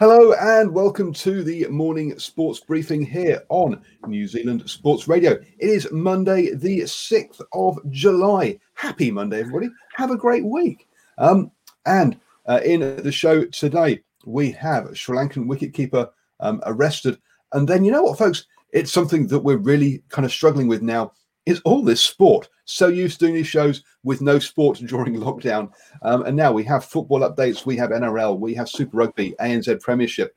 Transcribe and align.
Hello 0.00 0.32
and 0.32 0.72
welcome 0.72 1.12
to 1.12 1.42
the 1.42 1.66
morning 1.66 2.16
sports 2.20 2.60
briefing 2.60 3.04
here 3.04 3.42
on 3.48 3.82
New 4.06 4.28
Zealand 4.28 4.62
Sports 4.70 5.08
Radio. 5.08 5.32
It 5.32 5.48
is 5.58 5.90
Monday, 5.90 6.54
the 6.54 6.82
6th 6.82 7.40
of 7.52 7.80
July. 7.90 8.60
Happy 8.74 9.10
Monday, 9.10 9.40
everybody. 9.40 9.70
Have 9.96 10.12
a 10.12 10.16
great 10.16 10.44
week. 10.44 10.86
Um, 11.18 11.50
and 11.84 12.16
uh, 12.46 12.60
in 12.64 13.02
the 13.02 13.10
show 13.10 13.44
today, 13.46 14.00
we 14.24 14.52
have 14.52 14.96
Sri 14.96 15.16
Lankan 15.16 15.46
wicketkeeper 15.46 16.08
um, 16.38 16.62
arrested. 16.64 17.18
And 17.52 17.66
then, 17.66 17.84
you 17.84 17.90
know 17.90 18.02
what, 18.04 18.18
folks? 18.18 18.46
It's 18.70 18.92
something 18.92 19.26
that 19.26 19.40
we're 19.40 19.56
really 19.56 20.04
kind 20.10 20.24
of 20.24 20.30
struggling 20.30 20.68
with 20.68 20.80
now 20.80 21.10
is 21.48 21.60
all 21.64 21.82
this 21.82 22.02
sport. 22.02 22.48
So 22.66 22.88
used 22.88 23.18
to 23.18 23.26
doing 23.26 23.34
these 23.34 23.46
shows 23.46 23.82
with 24.04 24.20
no 24.20 24.38
sport 24.38 24.78
during 24.86 25.16
lockdown. 25.16 25.70
Um, 26.02 26.22
and 26.24 26.36
now 26.36 26.52
we 26.52 26.64
have 26.64 26.84
football 26.84 27.20
updates, 27.20 27.64
we 27.64 27.76
have 27.76 27.90
NRL, 27.90 28.38
we 28.38 28.54
have 28.54 28.68
Super 28.68 28.98
Rugby, 28.98 29.34
ANZ 29.40 29.80
Premiership, 29.80 30.34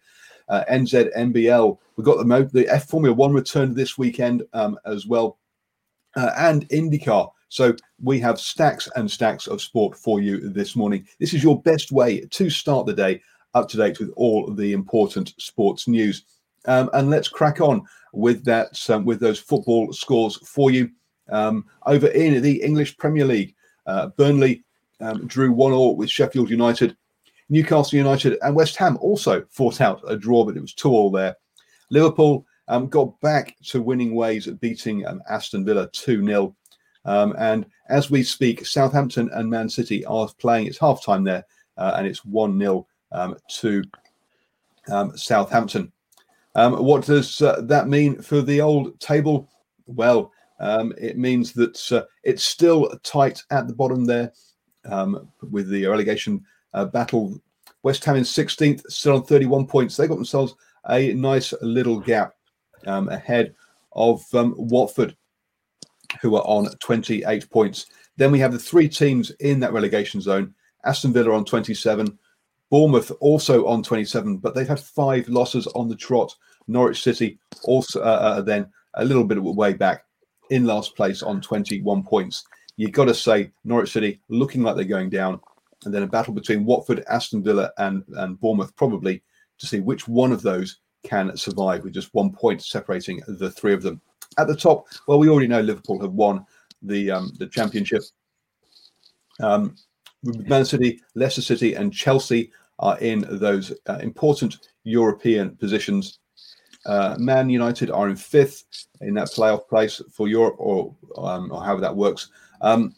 uh, 0.47 0.63
NZ 0.71 1.15
NBL. 1.15 1.77
We've 1.95 2.05
got 2.05 2.17
the, 2.17 2.49
the 2.53 2.67
F 2.69 2.87
Formula 2.87 3.13
One 3.13 3.33
returned 3.33 3.75
this 3.75 3.97
weekend 3.97 4.43
um, 4.53 4.77
as 4.85 5.05
well, 5.05 5.37
uh, 6.15 6.31
and 6.37 6.67
IndyCar. 6.69 7.29
So 7.49 7.75
we 8.01 8.17
have 8.19 8.39
stacks 8.39 8.87
and 8.95 9.11
stacks 9.11 9.47
of 9.47 9.61
sport 9.61 9.97
for 9.97 10.21
you 10.21 10.49
this 10.49 10.77
morning. 10.77 11.05
This 11.19 11.33
is 11.33 11.43
your 11.43 11.61
best 11.61 11.91
way 11.91 12.21
to 12.21 12.49
start 12.49 12.85
the 12.85 12.93
day 12.93 13.21
up 13.53 13.67
to 13.69 13.77
date 13.77 13.99
with 13.99 14.13
all 14.15 14.49
the 14.53 14.71
important 14.71 15.33
sports 15.37 15.89
news. 15.89 16.23
Um, 16.65 16.89
and 16.93 17.09
let's 17.09 17.27
crack 17.27 17.59
on 17.59 17.81
with 18.13 18.45
that 18.45 18.79
um, 18.89 19.03
with 19.03 19.19
those 19.19 19.39
football 19.39 19.91
scores 19.91 20.37
for 20.47 20.71
you. 20.71 20.89
Um, 21.31 21.65
over 21.85 22.07
in 22.07 22.41
the 22.41 22.61
English 22.61 22.97
Premier 22.97 23.25
League, 23.25 23.55
uh, 23.85 24.07
Burnley 24.07 24.63
um, 24.99 25.27
drew 25.27 25.51
one 25.51 25.71
all 25.71 25.95
with 25.95 26.09
Sheffield 26.09 26.49
United. 26.49 26.95
Newcastle 27.49 27.97
United 27.97 28.37
and 28.41 28.55
West 28.55 28.77
Ham 28.77 28.97
also 29.01 29.43
fought 29.49 29.81
out 29.81 30.01
a 30.07 30.15
draw, 30.15 30.45
but 30.45 30.55
it 30.55 30.61
was 30.61 30.73
two 30.73 30.89
all 30.89 31.11
there. 31.11 31.35
Liverpool 31.89 32.45
um, 32.69 32.87
got 32.87 33.19
back 33.19 33.57
to 33.65 33.81
winning 33.81 34.15
ways 34.15 34.47
at 34.47 34.61
beating 34.61 35.05
um, 35.05 35.21
Aston 35.29 35.65
Villa 35.65 35.89
2 35.91 36.25
0. 36.25 36.55
Um, 37.03 37.35
and 37.37 37.65
as 37.89 38.09
we 38.09 38.23
speak, 38.23 38.65
Southampton 38.65 39.29
and 39.33 39.49
Man 39.49 39.67
City 39.67 40.05
are 40.05 40.29
playing. 40.37 40.67
It's 40.67 40.77
half 40.77 41.03
time 41.03 41.25
there, 41.25 41.43
uh, 41.77 41.95
and 41.97 42.07
it's 42.07 42.23
1 42.23 42.57
0 42.57 42.87
um, 43.11 43.35
to 43.55 43.83
Southampton. 45.15 45.91
what 46.53 47.05
does 47.05 47.41
uh, 47.41 47.61
that 47.63 47.89
mean 47.89 48.21
for 48.21 48.41
the 48.41 48.61
old 48.61 48.97
table? 49.01 49.49
Well, 49.87 50.31
um, 50.61 50.93
it 50.97 51.17
means 51.17 51.51
that 51.53 51.91
uh, 51.91 52.03
it's 52.23 52.43
still 52.43 52.89
tight 53.03 53.43
at 53.49 53.67
the 53.67 53.73
bottom 53.73 54.05
there 54.05 54.31
um, 54.85 55.27
with 55.49 55.69
the 55.69 55.87
relegation 55.87 56.45
uh, 56.73 56.85
battle. 56.85 57.41
West 57.83 58.05
Ham 58.05 58.15
in 58.15 58.23
16th, 58.23 58.83
still 58.89 59.15
on 59.15 59.23
31 59.23 59.65
points. 59.65 59.97
They 59.97 60.07
got 60.07 60.15
themselves 60.15 60.53
a 60.87 61.13
nice 61.13 61.51
little 61.61 61.99
gap 61.99 62.35
um, 62.85 63.09
ahead 63.09 63.55
of 63.93 64.23
um, 64.35 64.53
Watford, 64.55 65.17
who 66.21 66.35
are 66.35 66.43
on 66.43 66.69
28 66.77 67.49
points. 67.49 67.87
Then 68.17 68.31
we 68.31 68.39
have 68.39 68.51
the 68.51 68.59
three 68.59 68.87
teams 68.87 69.31
in 69.39 69.59
that 69.61 69.73
relegation 69.73 70.21
zone 70.21 70.53
Aston 70.85 71.11
Villa 71.11 71.33
on 71.33 71.45
27, 71.45 72.17
Bournemouth 72.69 73.11
also 73.19 73.65
on 73.67 73.83
27, 73.83 74.37
but 74.37 74.53
they've 74.53 74.67
had 74.67 74.79
five 74.79 75.27
losses 75.27 75.67
on 75.67 75.87
the 75.87 75.95
trot. 75.95 76.35
Norwich 76.67 77.01
City 77.01 77.39
also 77.63 78.01
uh, 78.01 78.03
uh, 78.03 78.41
then 78.41 78.67
a 78.95 79.05
little 79.05 79.23
bit 79.23 79.37
of 79.37 79.43
way 79.43 79.73
back 79.73 80.05
in 80.51 80.65
last 80.65 80.95
place 80.95 81.23
on 81.23 81.41
21 81.41 82.03
points. 82.03 82.45
You've 82.77 82.91
got 82.91 83.05
to 83.05 83.13
say 83.13 83.51
Norwich 83.63 83.91
City 83.91 84.21
looking 84.29 84.61
like 84.61 84.75
they're 84.75 84.85
going 84.85 85.09
down, 85.09 85.39
and 85.85 85.93
then 85.93 86.03
a 86.03 86.07
battle 86.07 86.33
between 86.33 86.65
Watford, 86.65 87.03
Aston 87.09 87.41
Villa, 87.41 87.71
and, 87.77 88.03
and 88.17 88.39
Bournemouth 88.39 88.75
probably 88.75 89.23
to 89.57 89.65
see 89.65 89.79
which 89.79 90.07
one 90.07 90.31
of 90.31 90.41
those 90.41 90.79
can 91.03 91.35
survive 91.35 91.83
with 91.83 91.93
just 91.93 92.13
one 92.13 92.31
point 92.31 92.61
separating 92.61 93.21
the 93.27 93.49
three 93.49 93.73
of 93.73 93.81
them. 93.81 93.99
At 94.37 94.47
the 94.47 94.55
top, 94.55 94.87
well, 95.07 95.19
we 95.19 95.29
already 95.29 95.47
know 95.47 95.61
Liverpool 95.61 96.01
have 96.01 96.13
won 96.13 96.45
the 96.81 97.11
um, 97.11 97.31
the 97.37 97.47
championship. 97.47 98.03
Um, 99.39 99.75
Man 100.23 100.65
City, 100.65 101.01
Leicester 101.15 101.41
City, 101.41 101.73
and 101.73 101.93
Chelsea 101.93 102.51
are 102.79 102.97
in 102.99 103.25
those 103.29 103.73
uh, 103.87 103.97
important 104.01 104.69
European 104.83 105.55
positions. 105.55 106.19
Uh, 106.85 107.15
Man 107.19 107.49
United 107.49 107.91
are 107.91 108.09
in 108.09 108.15
fifth 108.15 108.87
in 109.01 109.13
that 109.15 109.29
playoff 109.29 109.67
place 109.67 110.01
for 110.11 110.27
Europe, 110.27 110.55
or, 110.57 110.95
um, 111.17 111.51
or 111.51 111.63
however 111.63 111.81
that 111.81 111.95
works. 111.95 112.29
Um, 112.61 112.95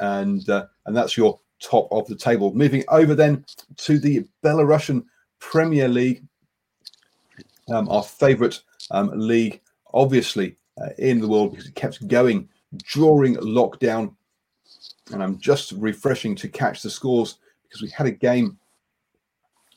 and 0.00 0.48
uh, 0.48 0.66
and 0.86 0.96
that's 0.96 1.16
your 1.16 1.38
top 1.60 1.88
of 1.90 2.06
the 2.08 2.16
table. 2.16 2.52
Moving 2.54 2.84
over 2.88 3.14
then 3.14 3.44
to 3.76 3.98
the 3.98 4.26
Belarusian 4.42 5.04
Premier 5.38 5.88
League, 5.88 6.24
um, 7.68 7.88
our 7.88 8.02
favourite 8.02 8.60
um, 8.90 9.10
league, 9.14 9.60
obviously 9.92 10.56
uh, 10.80 10.90
in 10.98 11.20
the 11.20 11.28
world 11.28 11.52
because 11.52 11.66
it 11.66 11.74
kept 11.74 12.06
going 12.08 12.48
during 12.92 13.36
lockdown. 13.36 14.14
And 15.12 15.22
I'm 15.22 15.38
just 15.38 15.72
refreshing 15.72 16.34
to 16.36 16.48
catch 16.48 16.82
the 16.82 16.90
scores 16.90 17.38
because 17.64 17.82
we 17.82 17.90
had 17.90 18.06
a 18.06 18.12
game 18.12 18.58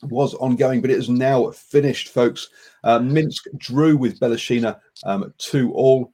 was 0.06 0.34
ongoing, 0.34 0.80
but 0.80 0.90
it 0.90 0.98
is 0.98 1.08
now 1.08 1.50
finished, 1.50 2.08
folks. 2.08 2.48
Uh, 2.82 2.98
Minsk 2.98 3.46
drew 3.56 3.96
with 3.96 4.20
Belshina 4.20 4.78
um, 5.04 5.32
two 5.38 5.72
all. 5.72 6.12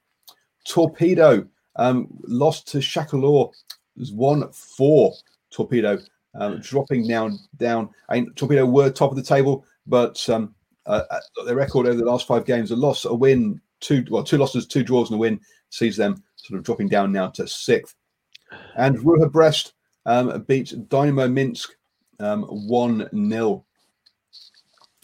Torpedo 0.67 1.47
um, 1.77 2.09
lost 2.27 2.69
to 2.69 2.79
Shakalor. 2.79 3.53
one 4.13 4.51
four. 4.53 5.15
Torpedo 5.51 5.99
um, 6.35 6.61
dropping 6.61 7.07
down 7.07 7.39
down. 7.57 7.91
I 8.09 8.15
mean, 8.15 8.33
Torpedo 8.35 8.67
were 8.67 8.91
top 8.91 9.11
of 9.11 9.17
the 9.17 9.23
table, 9.23 9.65
but 9.87 10.29
um, 10.29 10.55
uh, 10.87 11.03
uh, 11.11 11.45
their 11.45 11.57
record 11.57 11.87
over 11.87 11.99
the 11.99 12.05
last 12.05 12.27
five 12.27 12.45
games: 12.45 12.71
a 12.71 12.77
loss, 12.77 13.05
a 13.05 13.15
win, 13.15 13.61
two 13.81 14.05
well, 14.11 14.25
two 14.25 14.39
losses, 14.39 14.67
two 14.67 14.85
draws, 14.85 15.11
and 15.11 15.17
a 15.17 15.21
win 15.21 15.41
sees 15.71 15.97
them 15.97 16.23
sort 16.37 16.59
of 16.59 16.65
dropping 16.65 16.89
down 16.89 17.13
now 17.13 17.29
to 17.29 17.47
sixth. 17.47 17.95
And 18.77 19.05
Rukh 19.05 19.31
Brest 19.33 19.75
um, 20.07 20.45
beat 20.47 20.89
Dynamo 20.89 21.29
Minsk 21.29 21.71
um, 22.19 22.43
one 22.45 23.09
0 23.31 23.65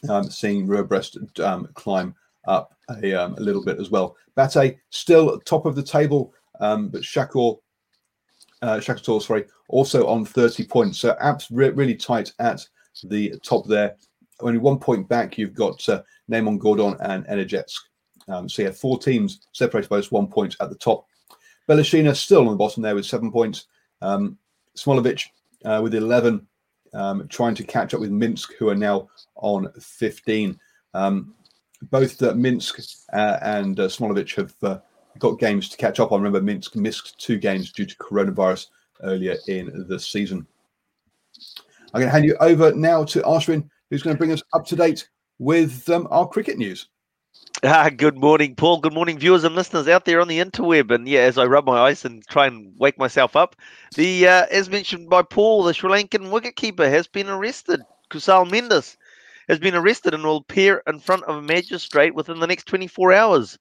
um, 0.09 0.31
seeing 0.31 0.67
Brest 0.67 1.19
um, 1.41 1.69
climb 1.75 2.15
up 2.47 2.77
a, 3.03 3.13
um, 3.15 3.35
a, 3.35 3.41
little 3.41 3.65
bit 3.65 3.81
as 3.81 3.91
well. 3.91 4.17
Bate 4.37 4.77
still 4.91 5.41
top 5.41 5.67
of 5.67 5.75
the 5.75 5.83
table, 5.83 6.33
um, 6.61 6.89
but 6.89 7.03
Shakor, 7.03 7.59
uh, 8.63 8.77
Shakator, 8.77 9.23
sorry, 9.23 9.47
also 9.69 10.07
on 10.07 10.25
30 10.25 10.65
points. 10.67 10.99
So 10.99 11.15
apps 11.23 11.47
re- 11.51 11.71
really 11.71 11.95
tight 11.95 12.33
at 12.39 12.67
the 13.05 13.39
top 13.43 13.67
there. 13.67 13.97
Only 14.41 14.59
one 14.59 14.79
point 14.79 15.09
back, 15.09 15.39
you've 15.39 15.55
got 15.55 15.87
uh, 15.89 16.03
Neymon 16.31 16.59
Gordon 16.59 16.97
and 17.01 17.27
Energetsk 17.27 17.79
Um, 18.29 18.49
so 18.49 18.63
yeah, 18.63 18.71
four 18.71 18.99
teams 18.99 19.41
separated 19.53 19.89
by 19.89 19.99
just 19.99 20.13
one 20.13 20.27
point 20.27 20.57
at 20.61 20.69
the 20.69 20.77
top. 20.77 21.07
Belshina 21.69 22.15
still 22.15 22.43
on 22.43 22.53
the 22.53 22.57
bottom 22.57 22.83
there 22.83 22.95
with 22.95 23.07
seven 23.07 23.33
points. 23.33 23.67
Um, 24.03 24.39
Smolovic 24.77 25.27
uh, 25.65 25.81
with 25.83 25.95
11, 25.95 26.47
um, 26.97 27.29
trying 27.29 27.55
to 27.55 27.65
catch 27.65 27.95
up 27.95 28.01
with 28.01 28.11
Minsk, 28.11 28.55
who 28.59 28.69
are 28.69 28.75
now 28.75 29.09
on 29.37 29.71
15. 29.79 30.59
Um, 30.95 31.35
both 31.91 32.21
uh, 32.23 32.35
Minsk 32.35 32.81
uh, 33.13 33.39
and 33.43 33.79
uh, 33.79 33.89
have 33.89 34.55
uh, 34.63 34.79
got 35.19 35.39
games 35.39 35.69
to 35.69 35.77
catch 35.77 36.01
up 36.01 36.11
on. 36.11 36.23
Remember, 36.23 36.41
Minsk 36.41 36.75
missed 36.75 37.19
two 37.21 37.39
games 37.39 37.71
due 37.71 37.85
to 37.85 37.97
coronavirus 37.97 38.69
earlier 39.03 39.37
in 39.47 39.87
the 39.89 40.01
season. 40.01 40.47
I'm 41.93 42.01
going 42.01 42.07
to 42.07 42.13
hand 42.13 42.25
you 42.25 42.37
over 42.41 42.75
now 42.75 43.05
to 43.05 43.21
Ashwin, 43.23 43.69
who's 43.91 44.03
going 44.03 44.17
to 44.17 44.19
bring 44.19 44.33
us 44.33 44.43
up 44.55 44.67
to 44.67 44.77
date 44.77 45.09
with 45.39 45.89
um, 45.91 46.09
our 46.11 46.27
cricket 46.27 46.57
news. 46.57 46.89
Ah, 47.65 47.91
good 47.95 48.17
morning, 48.19 48.55
Paul. 48.55 48.81
Good 48.81 48.93
morning, 48.93 49.19
viewers 49.19 49.45
and 49.45 49.55
listeners 49.55 49.89
out 49.89 50.05
there 50.05 50.21
on 50.21 50.29
the 50.29 50.39
interweb. 50.41 50.91
And 50.91 51.09
yeah, 51.09 51.21
as 51.21 51.39
I 51.39 51.45
rub 51.45 51.67
my 51.67 51.79
eyes 51.79 52.05
and 52.05 52.27
try 52.27 52.47
and 52.47 52.73
wake 52.79 52.99
myself 52.99 53.37
up, 53.37 53.57
the 53.95 54.27
uh, 54.29 54.47
as 54.51 54.69
mentioned 54.71 55.09
by 55.11 55.23
Paul, 55.23 55.63
the 55.65 55.75
Sri 55.75 55.91
Lankan 55.91 56.31
wicketkeeper 56.31 56.89
has 56.89 57.07
been 57.07 57.29
arrested. 57.29 57.81
Kusal 58.11 58.49
Mendis 58.49 58.97
has 59.49 59.59
been 59.59 59.75
arrested 59.75 60.15
and 60.15 60.25
will 60.25 60.39
appear 60.39 60.83
in 60.87 61.01
front 61.01 61.25
of 61.25 61.37
a 61.37 61.43
magistrate 61.43 62.15
within 62.15 62.39
the 62.41 62.47
next 62.47 62.65
24 62.67 63.13
hours. 63.13 63.59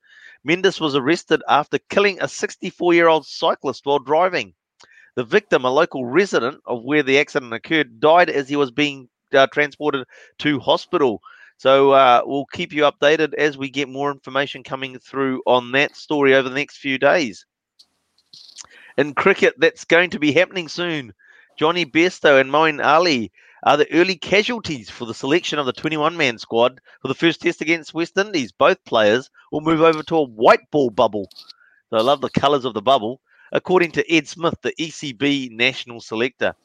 Mendis 0.47 0.79
was 0.79 0.95
arrested 0.95 1.41
after 1.49 1.77
killing 1.89 2.19
a 2.21 2.27
64-year-old 2.27 3.25
cyclist 3.25 3.85
while 3.85 3.99
driving. 3.99 4.53
The 5.15 5.23
victim, 5.23 5.65
a 5.65 5.69
local 5.71 6.05
resident 6.05 6.61
of 6.65 6.83
where 6.83 7.03
the 7.03 7.19
accident 7.19 7.53
occurred, 7.53 7.99
died 7.99 8.29
as 8.29 8.47
he 8.49 8.55
was 8.55 8.71
being 8.71 9.09
uh, 9.33 9.47
transported 9.47 10.05
to 10.39 10.59
hospital. 10.59 11.21
So 11.57 11.91
uh, 11.91 12.21
we'll 12.25 12.45
keep 12.45 12.73
you 12.73 12.83
updated 12.83 13.33
as 13.35 13.57
we 13.57 13.69
get 13.69 13.87
more 13.89 14.11
information 14.11 14.63
coming 14.63 14.99
through 14.99 15.41
on 15.45 15.71
that 15.71 15.95
story 15.95 16.35
over 16.35 16.49
the 16.49 16.55
next 16.55 16.77
few 16.77 16.97
days. 16.97 17.45
In 18.97 19.13
cricket, 19.13 19.55
that's 19.57 19.85
going 19.85 20.09
to 20.11 20.19
be 20.19 20.31
happening 20.31 20.67
soon. 20.67 21.13
Jonny 21.57 21.85
Bairstow 21.85 22.39
and 22.39 22.51
Moeen 22.51 22.83
Ali 22.83 23.31
are 23.63 23.77
the 23.77 23.91
early 23.93 24.15
casualties 24.15 24.89
for 24.89 25.05
the 25.05 25.13
selection 25.13 25.57
of 25.57 25.65
the 25.65 25.73
21 25.73 26.15
man 26.17 26.37
squad 26.37 26.79
for 27.01 27.07
the 27.07 27.15
first 27.15 27.41
test 27.41 27.61
against 27.61 27.93
West 27.93 28.17
Indies. 28.17 28.51
Both 28.51 28.83
players 28.85 29.29
will 29.51 29.61
move 29.61 29.81
over 29.81 30.03
to 30.03 30.17
a 30.17 30.27
white 30.27 30.69
ball 30.71 30.89
bubble. 30.89 31.29
So 31.89 31.97
I 31.97 32.01
love 32.01 32.21
the 32.21 32.29
colours 32.29 32.65
of 32.65 32.73
the 32.73 32.81
bubble, 32.81 33.21
according 33.51 33.91
to 33.93 34.13
Ed 34.13 34.27
Smith, 34.27 34.55
the 34.61 34.73
ECB 34.79 35.51
national 35.51 36.01
selector. 36.01 36.55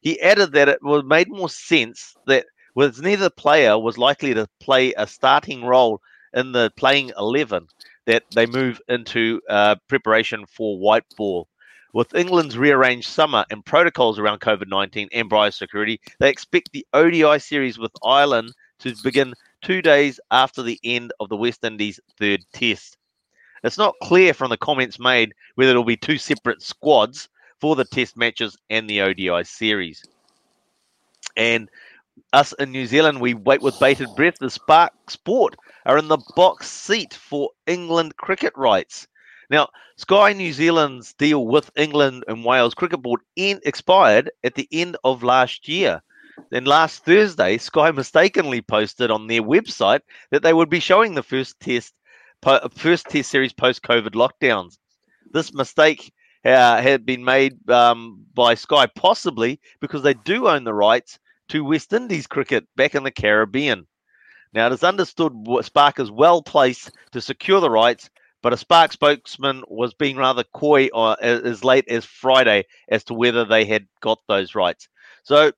He 0.00 0.20
added 0.20 0.52
that 0.52 0.68
it 0.68 0.82
would 0.82 1.06
made 1.06 1.28
more 1.28 1.48
sense 1.48 2.16
that 2.26 2.46
with 2.74 3.00
neither 3.02 3.30
player 3.30 3.78
was 3.78 3.98
likely 3.98 4.34
to 4.34 4.48
play 4.60 4.92
a 4.94 5.06
starting 5.06 5.64
role 5.64 6.00
in 6.34 6.52
the 6.52 6.72
playing 6.76 7.12
11 7.18 7.66
that 8.06 8.24
they 8.34 8.46
move 8.46 8.80
into 8.88 9.40
uh, 9.48 9.76
preparation 9.88 10.46
for 10.46 10.78
white 10.78 11.04
ball. 11.16 11.48
With 11.92 12.14
England's 12.14 12.56
rearranged 12.56 13.08
summer 13.08 13.44
and 13.50 13.64
protocols 13.64 14.18
around 14.18 14.40
COVID 14.40 14.68
19 14.68 15.08
and 15.12 15.30
biosecurity, 15.30 15.98
they 16.20 16.30
expect 16.30 16.70
the 16.72 16.86
ODI 16.92 17.38
series 17.40 17.78
with 17.78 17.90
Ireland 18.04 18.52
to 18.80 18.94
begin 19.02 19.34
two 19.62 19.82
days 19.82 20.20
after 20.30 20.62
the 20.62 20.78
end 20.84 21.12
of 21.18 21.28
the 21.28 21.36
West 21.36 21.64
Indies' 21.64 22.00
third 22.18 22.44
test. 22.52 22.96
It's 23.64 23.76
not 23.76 23.94
clear 24.02 24.32
from 24.32 24.50
the 24.50 24.56
comments 24.56 24.98
made 24.98 25.34
whether 25.56 25.70
it'll 25.70 25.84
be 25.84 25.96
two 25.96 26.16
separate 26.16 26.62
squads 26.62 27.28
for 27.60 27.76
the 27.76 27.84
test 27.84 28.16
matches 28.16 28.56
and 28.70 28.88
the 28.88 29.02
ODI 29.02 29.44
series. 29.44 30.02
And 31.36 31.68
us 32.32 32.52
in 32.58 32.70
New 32.70 32.86
Zealand, 32.86 33.20
we 33.20 33.34
wait 33.34 33.62
with 33.62 33.78
bated 33.80 34.08
breath. 34.16 34.38
The 34.38 34.50
Spark 34.50 34.92
Sport 35.08 35.56
are 35.86 35.98
in 35.98 36.08
the 36.08 36.18
box 36.36 36.68
seat 36.68 37.14
for 37.14 37.50
England 37.66 38.16
cricket 38.16 38.52
rights. 38.56 39.06
Now, 39.50 39.68
Sky 39.96 40.32
New 40.32 40.52
Zealand's 40.52 41.12
deal 41.14 41.46
with 41.46 41.70
England 41.76 42.24
and 42.28 42.44
Wales 42.44 42.74
Cricket 42.74 43.02
Board 43.02 43.20
in, 43.36 43.60
expired 43.64 44.30
at 44.44 44.54
the 44.54 44.68
end 44.70 44.96
of 45.02 45.22
last 45.22 45.68
year. 45.68 46.02
Then 46.50 46.64
last 46.64 47.04
Thursday, 47.04 47.58
Sky 47.58 47.90
mistakenly 47.90 48.62
posted 48.62 49.10
on 49.10 49.26
their 49.26 49.42
website 49.42 50.00
that 50.30 50.42
they 50.42 50.52
would 50.52 50.70
be 50.70 50.80
showing 50.80 51.14
the 51.14 51.22
first 51.22 51.58
test 51.60 51.94
po- 52.40 52.68
first 52.70 53.08
test 53.08 53.30
series 53.30 53.52
post 53.52 53.82
COVID 53.82 54.14
lockdowns. 54.14 54.78
This 55.32 55.52
mistake 55.52 56.12
uh, 56.44 56.80
had 56.80 57.04
been 57.04 57.24
made 57.24 57.68
um, 57.68 58.24
by 58.34 58.54
Sky, 58.54 58.86
possibly 58.86 59.60
because 59.80 60.02
they 60.02 60.14
do 60.14 60.48
own 60.48 60.64
the 60.64 60.72
rights 60.72 61.18
to 61.50 61.64
West 61.64 61.92
Indies 61.92 62.26
cricket 62.26 62.66
back 62.76 62.94
in 62.94 63.02
the 63.02 63.10
Caribbean. 63.10 63.86
Now, 64.52 64.66
it 64.66 64.72
is 64.72 64.82
understood 64.82 65.32
Spark 65.62 66.00
is 66.00 66.10
well 66.10 66.42
placed 66.42 66.90
to 67.12 67.20
secure 67.20 67.60
the 67.60 67.70
rights, 67.70 68.10
but 68.42 68.52
a 68.52 68.56
Spark 68.56 68.92
spokesman 68.92 69.62
was 69.68 69.94
being 69.94 70.16
rather 70.16 70.44
coy 70.52 70.86
as 71.20 71.62
late 71.62 71.88
as 71.88 72.04
Friday 72.04 72.64
as 72.88 73.04
to 73.04 73.14
whether 73.14 73.44
they 73.44 73.64
had 73.64 73.86
got 74.00 74.18
those 74.26 74.54
rights. 74.54 74.88
So, 75.22 75.52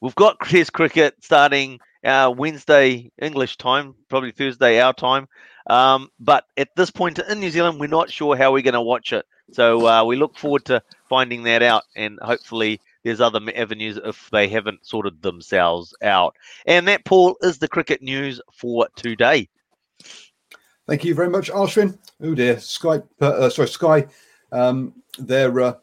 we've 0.00 0.14
got 0.14 0.38
Test 0.40 0.72
cricket 0.72 1.14
starting 1.20 1.80
uh, 2.04 2.32
Wednesday 2.36 3.10
English 3.20 3.56
time, 3.56 3.94
probably 4.08 4.30
Thursday 4.30 4.80
our 4.80 4.92
time. 4.92 5.26
Um, 5.68 6.10
but 6.20 6.44
at 6.56 6.68
this 6.76 6.90
point 6.90 7.18
in 7.18 7.40
New 7.40 7.50
Zealand, 7.50 7.80
we're 7.80 7.86
not 7.86 8.10
sure 8.10 8.36
how 8.36 8.52
we're 8.52 8.62
going 8.62 8.74
to 8.74 8.82
watch 8.82 9.12
it. 9.12 9.24
So 9.52 9.86
uh, 9.86 10.04
we 10.04 10.16
look 10.16 10.36
forward 10.36 10.66
to 10.66 10.82
finding 11.08 11.44
that 11.44 11.62
out, 11.62 11.84
and 11.96 12.18
hopefully 12.20 12.80
there's 13.04 13.20
other 13.20 13.40
avenues 13.54 13.98
if 14.02 14.28
they 14.30 14.48
haven't 14.48 14.84
sorted 14.84 15.22
themselves 15.22 15.94
out. 16.02 16.34
And 16.66 16.88
that, 16.88 17.04
Paul, 17.04 17.36
is 17.42 17.58
the 17.58 17.68
cricket 17.68 18.02
news 18.02 18.40
for 18.52 18.88
today. 18.96 19.48
Thank 20.86 21.04
you 21.04 21.14
very 21.14 21.30
much, 21.30 21.50
Ashwin. 21.50 21.98
Oh 22.22 22.34
dear, 22.34 22.56
Skype, 22.56 23.06
uh, 23.20 23.28
uh, 23.28 23.50
sorry, 23.50 23.68
Sky, 23.68 24.06
um, 24.52 24.94
their 25.18 25.60
uh, 25.60 25.74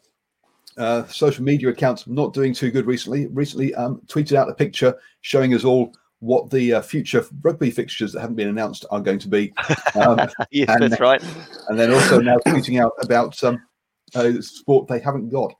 uh, 0.76 1.06
social 1.06 1.44
media 1.44 1.68
accounts 1.68 2.06
not 2.06 2.32
doing 2.32 2.54
too 2.54 2.70
good 2.70 2.86
recently. 2.86 3.26
Recently, 3.28 3.74
um, 3.74 4.00
tweeted 4.06 4.36
out 4.36 4.48
a 4.48 4.54
picture 4.54 4.96
showing 5.20 5.54
us 5.54 5.64
all 5.64 5.92
what 6.20 6.48
the 6.50 6.74
uh, 6.74 6.80
future 6.80 7.26
rugby 7.42 7.70
fixtures 7.70 8.12
that 8.12 8.20
haven't 8.20 8.36
been 8.36 8.48
announced 8.48 8.86
are 8.92 9.00
going 9.00 9.18
to 9.18 9.28
be. 9.28 9.52
Um, 9.96 10.20
yes, 10.52 10.68
and, 10.68 10.84
that's 10.84 11.00
right. 11.00 11.22
And 11.68 11.78
then 11.78 11.92
also 11.92 12.20
now 12.20 12.36
tweeting 12.46 12.80
out 12.80 12.92
about 13.00 13.42
um, 13.42 13.60
uh, 14.14 14.40
sport 14.40 14.86
they 14.86 15.00
haven't 15.00 15.30
got. 15.30 15.52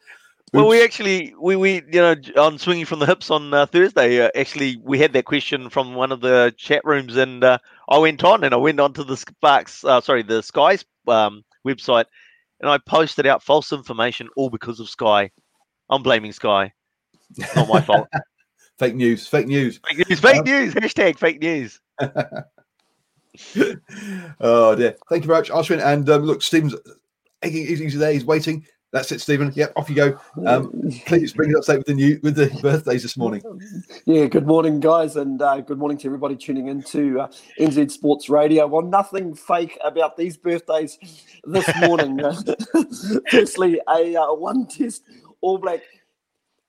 Well, 0.53 0.69
we 0.69 0.85
actually 0.85 1.35
we 1.41 1.57
we 1.57 1.77
you 1.91 2.01
know 2.01 2.15
on 2.37 2.59
swinging 2.59 2.85
from 2.85 2.99
the 2.99 3.07
hips 3.07 3.31
on 3.31 3.55
uh, 3.55 3.65
Thursday. 3.65 4.21
Uh, 4.21 4.29
actually, 4.35 4.77
we 4.83 4.99
had 4.99 5.15
that 5.15 5.25
question 5.25 5.71
from 5.71 5.95
one 5.95 6.13
of 6.13 6.21
the 6.21 6.55
chat 6.59 6.85
rooms, 6.85 7.17
and 7.17 7.43
uh, 7.43 7.57
I 7.89 7.97
went 7.97 8.23
on 8.23 8.45
and 8.45 8.53
I 8.53 8.59
went 8.59 8.79
on 8.79 8.93
to 8.95 9.05
the 9.05 9.17
Sparks, 9.17 9.83
uh, 9.83 10.03
sorry, 10.03 10.23
the 10.23 10.43
Sky's 10.43 10.85
um, 11.09 11.43
website, 11.67 12.05
and 12.61 12.69
I 12.69 12.77
posted 12.77 13.27
out 13.27 13.43
false 13.43 13.73
information 13.73 14.29
all 14.37 14.51
because 14.51 14.79
of 14.79 14.91
Sky. 14.91 15.31
I'm 15.89 16.03
blaming 16.03 16.33
Sky. 16.33 16.73
Not 17.57 17.69
my 17.69 17.81
fault. 17.87 18.09
fake 18.79 18.95
news. 18.95 19.27
Fake 19.27 19.47
news. 19.47 19.81
Fake 19.89 20.07
news. 20.07 20.21
Fake 20.21 20.39
um, 20.41 20.45
news. 20.45 20.75
Hashtag 20.75 21.19
fake 21.19 21.41
news. 21.41 21.81
oh 24.41 24.75
dear. 24.75 24.97
Thank 25.09 25.25
you 25.25 25.29
very 25.29 25.39
much, 25.39 25.49
Ashwin. 25.49 25.83
And 25.83 26.11
um, 26.11 26.25
look, 26.25 26.43
Stephen's 26.43 26.75
he's 27.43 27.99
there. 27.99 28.13
He's 28.13 28.27
waiting. 28.27 28.67
That's 28.93 29.11
it, 29.11 29.23
Stephen. 29.23 29.51
Yep, 29.55 29.73
off 29.75 29.89
you 29.89 29.97
go. 29.97 30.19
Um, 30.47 30.71
please 31.07 31.33
bring 31.33 31.51
it 31.51 31.57
up 31.57 31.67
with 31.67 31.87
the 31.87 31.95
new 31.95 32.21
with 32.23 32.35
the 32.35 32.51
birthdays 32.61 33.03
this 33.03 33.17
morning. 33.17 33.43
Yeah, 34.05 34.27
good 34.27 34.47
morning, 34.47 34.81
guys, 34.81 35.17
and 35.17 35.41
uh, 35.41 35.63
good 35.63 35.79
morning 35.79 35.97
to 35.99 36.07
everybody 36.07 36.37
tuning 36.37 36.69
in 36.69 36.83
to 36.85 37.21
uh, 37.23 37.29
NZ 37.59 37.91
Sports 37.91 38.29
Radio. 38.29 38.67
Well, 38.67 38.83
nothing 38.83 39.35
fake 39.35 39.79
about 39.83 40.19
these 40.19 40.37
birthdays 40.37 40.99
this 41.45 41.67
morning. 41.81 42.21
Firstly, 43.31 43.81
a 43.89 44.15
uh, 44.15 44.35
one 44.35 44.67
test 44.67 45.05
All 45.41 45.57
Black 45.57 45.81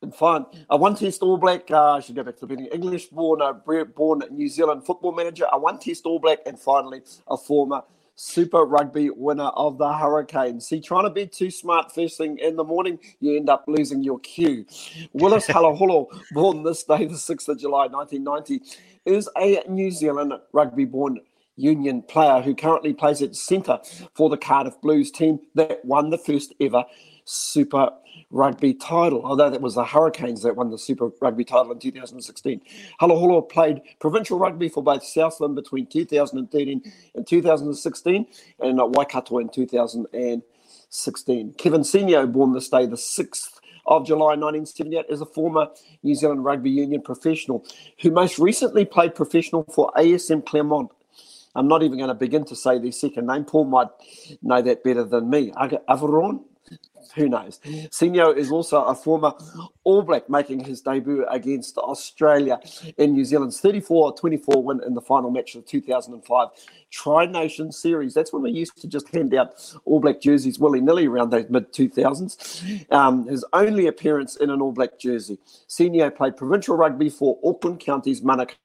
and 0.01 0.15
fine. 0.15 0.45
A 0.69 0.77
one 0.77 0.95
test 0.95 1.23
All 1.23 1.37
Black, 1.37 1.69
uh, 1.71 1.95
I 1.95 1.99
should 1.99 2.15
go 2.15 2.23
back 2.23 2.35
to 2.35 2.41
the 2.41 2.47
beginning. 2.47 2.71
English 2.71 3.07
born, 3.07 3.41
uh, 3.41 3.51
born 3.51 4.23
New 4.31 4.47
Zealand 4.47 4.85
football 4.85 5.11
manager, 5.11 5.45
a 5.51 5.59
one 5.59 5.77
test 5.77 6.05
All 6.05 6.19
Black, 6.19 6.39
and 6.45 6.57
finally 6.57 7.01
a 7.27 7.35
former 7.35 7.83
Super 8.15 8.63
Rugby 8.65 9.09
winner 9.09 9.47
of 9.55 9.77
the 9.77 9.91
Hurricanes. 9.91 10.67
See, 10.67 10.79
trying 10.79 11.05
to 11.05 11.09
be 11.09 11.25
too 11.25 11.49
smart 11.49 11.93
first 11.93 12.17
thing 12.17 12.37
in 12.37 12.55
the 12.55 12.63
morning, 12.63 12.99
you 13.19 13.35
end 13.35 13.49
up 13.49 13.65
losing 13.67 14.03
your 14.03 14.19
cue. 14.19 14.65
Willis 15.13 15.47
Halaholo, 15.49 16.07
born 16.31 16.63
this 16.63 16.83
day, 16.83 17.05
the 17.05 17.15
6th 17.15 17.49
of 17.49 17.59
July 17.59 17.87
1990, 17.87 18.61
is 19.05 19.29
a 19.37 19.63
New 19.67 19.91
Zealand 19.91 20.33
rugby 20.51 20.85
born 20.85 21.19
Union 21.55 22.01
player 22.01 22.41
who 22.41 22.55
currently 22.55 22.93
plays 22.93 23.21
at 23.21 23.35
centre 23.35 23.79
for 24.15 24.29
the 24.29 24.37
Cardiff 24.37 24.79
Blues 24.81 25.11
team 25.11 25.39
that 25.55 25.83
won 25.85 26.09
the 26.09 26.17
first 26.17 26.53
ever 26.59 26.83
Super 27.25 27.89
Rugby 28.29 28.73
title, 28.73 29.25
although 29.25 29.49
that 29.49 29.61
was 29.61 29.75
the 29.75 29.85
Hurricanes 29.85 30.43
that 30.43 30.55
won 30.55 30.69
the 30.69 30.77
Super 30.77 31.09
Rugby 31.21 31.43
title 31.43 31.71
in 31.71 31.79
2016. 31.79 32.61
Halaholo 33.01 33.47
played 33.47 33.81
provincial 33.99 34.39
rugby 34.39 34.69
for 34.69 34.83
both 34.83 35.03
Southland 35.03 35.55
between 35.55 35.87
2013 35.87 36.93
and 37.15 37.27
2016 37.27 38.27
and 38.59 38.95
Waikato 38.95 39.39
in 39.39 39.49
2016. 39.49 41.53
Kevin 41.53 41.81
Senio, 41.81 42.31
born 42.31 42.53
this 42.53 42.69
day, 42.69 42.85
the 42.85 42.95
6th 42.95 43.59
of 43.85 44.05
July 44.05 44.35
1978, 44.35 45.05
is 45.09 45.21
a 45.21 45.25
former 45.25 45.67
New 46.03 46.15
Zealand 46.15 46.45
Rugby 46.45 46.71
Union 46.71 47.01
professional 47.01 47.65
who 48.01 48.11
most 48.11 48.39
recently 48.39 48.85
played 48.85 49.15
professional 49.15 49.63
for 49.63 49.91
ASM 49.95 50.45
Clermont 50.45 50.91
I'm 51.55 51.67
not 51.67 51.83
even 51.83 51.97
going 51.97 52.09
to 52.09 52.15
begin 52.15 52.45
to 52.45 52.55
say 52.55 52.79
their 52.79 52.91
second 52.91 53.27
name. 53.27 53.45
Paul 53.45 53.65
might 53.65 53.89
know 54.41 54.61
that 54.61 54.83
better 54.83 55.03
than 55.03 55.29
me. 55.29 55.51
Avaron? 55.51 56.43
Who 57.15 57.29
knows? 57.29 57.59
Senio 57.89 58.35
is 58.35 58.51
also 58.51 58.83
a 58.83 58.95
former 58.95 59.33
All 59.83 60.01
Black 60.01 60.29
making 60.29 60.63
his 60.63 60.81
debut 60.81 61.25
against 61.29 61.77
Australia 61.77 62.59
in 62.97 63.13
New 63.13 63.25
Zealand's 63.25 63.59
34 63.59 64.17
24 64.17 64.63
win 64.63 64.81
in 64.85 64.93
the 64.93 65.01
final 65.01 65.29
match 65.29 65.55
of 65.55 65.63
the 65.63 65.69
2005 65.69 66.47
Tri 66.91 67.25
Nation 67.25 67.71
Series. 67.71 68.13
That's 68.13 68.33
when 68.33 68.41
we 68.41 68.51
used 68.51 68.79
to 68.81 68.87
just 68.87 69.09
hand 69.09 69.33
out 69.33 69.53
All 69.85 69.99
Black 69.99 70.21
jerseys 70.21 70.59
willy 70.59 70.81
nilly 70.81 71.07
around 71.07 71.29
those 71.29 71.49
mid 71.49 71.71
2000s. 71.71 72.91
Um, 72.91 73.27
his 73.27 73.45
only 73.53 73.87
appearance 73.87 74.35
in 74.37 74.49
an 74.49 74.61
All 74.61 74.71
Black 74.71 74.97
jersey. 74.97 75.37
Senio 75.67 76.13
played 76.15 76.37
provincial 76.37 76.75
rugby 76.75 77.09
for 77.09 77.37
Auckland 77.43 77.79
Counties 77.79 78.21
Manukau 78.21 78.55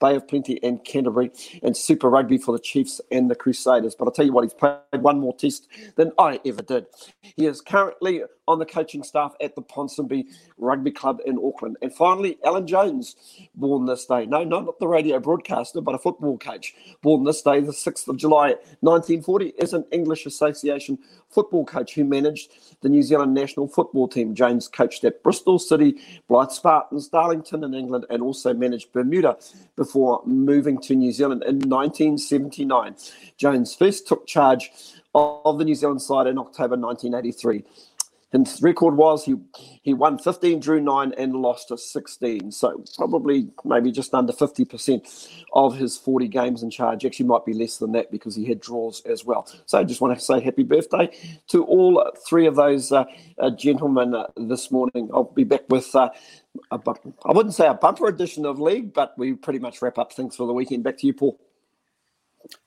Bay 0.00 0.16
of 0.16 0.28
Plenty 0.28 0.62
and 0.62 0.84
Canterbury, 0.84 1.30
and 1.62 1.76
Super 1.76 2.10
Rugby 2.10 2.38
for 2.38 2.52
the 2.52 2.58
Chiefs 2.58 3.00
and 3.10 3.30
the 3.30 3.34
Crusaders. 3.34 3.94
But 3.94 4.06
I'll 4.06 4.12
tell 4.12 4.26
you 4.26 4.32
what, 4.32 4.44
he's 4.44 4.54
played 4.54 4.78
one 4.92 5.20
more 5.20 5.34
test 5.34 5.68
than 5.96 6.12
I 6.18 6.40
ever 6.44 6.62
did. 6.62 6.86
He 7.20 7.46
is 7.46 7.60
currently 7.60 8.22
on 8.48 8.58
the 8.58 8.66
coaching 8.66 9.02
staff 9.02 9.34
at 9.40 9.54
the 9.56 9.62
Ponsonby 9.62 10.26
Rugby 10.56 10.90
Club 10.90 11.18
in 11.26 11.38
Auckland. 11.38 11.76
And 11.82 11.92
finally, 11.92 12.38
Alan 12.44 12.66
Jones, 12.66 13.16
born 13.54 13.86
this 13.86 14.06
day. 14.06 14.26
No, 14.26 14.44
no, 14.44 14.60
not 14.60 14.78
the 14.78 14.86
radio 14.86 15.18
broadcaster, 15.18 15.80
but 15.80 15.94
a 15.94 15.98
football 15.98 16.38
coach. 16.38 16.74
Born 17.02 17.24
this 17.24 17.42
day, 17.42 17.60
the 17.60 17.72
6th 17.72 18.08
of 18.08 18.16
July, 18.16 18.50
1940, 18.80 19.54
is 19.58 19.72
an 19.72 19.84
English 19.90 20.26
Association 20.26 20.98
football 21.36 21.66
coach 21.66 21.94
who 21.94 22.02
managed 22.02 22.50
the 22.80 22.88
New 22.88 23.02
Zealand 23.02 23.34
national 23.34 23.68
football 23.68 24.08
team. 24.08 24.34
Jones 24.34 24.68
coached 24.68 25.04
at 25.04 25.22
Bristol 25.22 25.58
City, 25.58 26.00
Blyth 26.30 26.52
Spartans, 26.52 27.08
Darlington 27.08 27.62
in 27.62 27.74
England, 27.74 28.06
and 28.08 28.22
also 28.22 28.54
managed 28.54 28.90
Bermuda 28.92 29.36
before 29.76 30.22
moving 30.24 30.80
to 30.80 30.94
New 30.94 31.12
Zealand 31.12 31.42
in 31.42 31.56
1979. 31.56 32.96
Jones 33.36 33.74
first 33.74 34.08
took 34.08 34.26
charge 34.26 34.70
of 35.14 35.58
the 35.58 35.64
New 35.66 35.74
Zealand 35.74 36.00
side 36.00 36.26
in 36.26 36.38
October 36.38 36.76
1983. 36.76 37.64
His 38.32 38.60
record 38.60 38.96
was 38.96 39.24
he 39.24 39.36
he 39.82 39.94
won 39.94 40.18
15, 40.18 40.58
drew 40.58 40.80
nine, 40.80 41.14
and 41.16 41.34
lost 41.34 41.68
to 41.68 41.78
16. 41.78 42.50
So 42.50 42.84
probably 42.96 43.48
maybe 43.64 43.92
just 43.92 44.12
under 44.14 44.32
50% 44.32 45.44
of 45.52 45.76
his 45.76 45.96
40 45.96 46.26
games 46.28 46.62
in 46.62 46.70
charge. 46.70 47.04
Actually, 47.04 47.26
might 47.26 47.44
be 47.44 47.54
less 47.54 47.78
than 47.78 47.92
that 47.92 48.10
because 48.10 48.34
he 48.34 48.44
had 48.44 48.60
draws 48.60 49.00
as 49.02 49.24
well. 49.24 49.48
So 49.66 49.78
I 49.78 49.84
just 49.84 50.00
want 50.00 50.18
to 50.18 50.24
say 50.24 50.40
happy 50.40 50.64
birthday 50.64 51.08
to 51.48 51.64
all 51.64 52.04
three 52.26 52.46
of 52.46 52.56
those 52.56 52.90
uh, 52.90 53.04
uh, 53.38 53.50
gentlemen 53.50 54.14
uh, 54.14 54.26
this 54.36 54.70
morning. 54.72 55.08
I'll 55.14 55.24
be 55.24 55.44
back 55.44 55.62
with. 55.68 55.94
Uh, 55.94 56.10
a, 56.72 56.80
I 57.24 57.32
wouldn't 57.32 57.54
say 57.54 57.68
a 57.68 57.74
bumper 57.74 58.06
edition 58.06 58.44
of 58.44 58.58
League, 58.58 58.92
but 58.92 59.16
we 59.16 59.34
pretty 59.34 59.58
much 59.60 59.82
wrap 59.82 59.98
up 59.98 60.12
things 60.12 60.34
for 60.34 60.46
the 60.46 60.52
weekend. 60.52 60.82
Back 60.82 60.98
to 60.98 61.06
you, 61.06 61.14
Paul. 61.14 61.38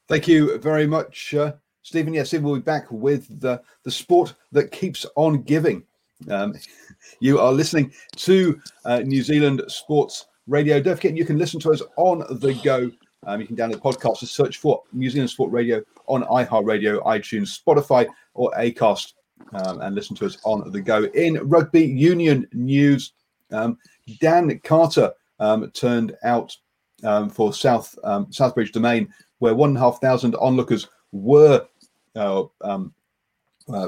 Thank 0.08 0.28
you 0.28 0.58
very 0.58 0.88
much, 0.88 1.34
uh, 1.34 1.54
Stephen, 1.90 2.14
yes, 2.14 2.32
we'll 2.34 2.54
be 2.54 2.62
back 2.62 2.86
with 2.92 3.42
the, 3.42 3.60
the 3.84 3.90
sport 3.90 4.36
that 4.52 4.72
keeps 4.72 5.08
on 5.16 5.42
giving. 5.42 5.82
Um, 6.30 6.54
you 7.20 7.40
are 7.40 7.52
listening 7.52 7.92
to 8.18 8.62
uh, 8.86 9.00
New 9.00 9.24
Zealand 9.24 9.64
Sports 9.70 10.28
Radio. 10.46 10.80
Don't 10.80 10.98
forget, 10.98 11.18
you 11.18 11.26
can 11.26 11.40
listen 11.40 11.60
to 11.62 11.72
us 11.72 11.82
on 11.98 12.20
the 12.30 12.54
go. 12.64 12.92
Um, 13.26 13.42
you 13.42 13.48
can 13.48 13.56
download 13.56 13.72
the 13.72 13.80
podcast 13.80 14.22
and 14.22 14.30
search 14.30 14.58
for 14.58 14.84
New 14.94 15.10
Zealand 15.10 15.32
Sport 15.32 15.52
Radio 15.52 15.82
on 16.06 16.22
iHeartRadio, 16.26 17.04
iTunes, 17.06 17.60
Spotify, 17.60 18.06
or 18.36 18.52
Acast, 18.52 19.14
um, 19.54 19.82
and 19.82 19.96
listen 19.96 20.16
to 20.18 20.28
us 20.28 20.38
on 20.44 20.72
the 20.72 20.82
go. 20.82 21.06
In 21.16 21.40
rugby 21.50 21.84
union 21.84 22.48
news, 22.54 23.14
um, 23.50 23.80
Dan 24.20 24.60
Carter 24.60 25.12
um, 25.40 25.72
turned 25.72 26.16
out 26.24 26.56
um, 27.04 27.32
for 27.32 27.52
South 27.52 27.96
Southbridge 28.04 28.74
Domain, 28.74 29.12
where 29.40 29.56
one 29.56 29.70
and 29.70 29.78
a 29.80 29.82
half 29.82 30.00
thousand 30.00 30.36
onlookers 30.36 30.88
were 31.12 31.66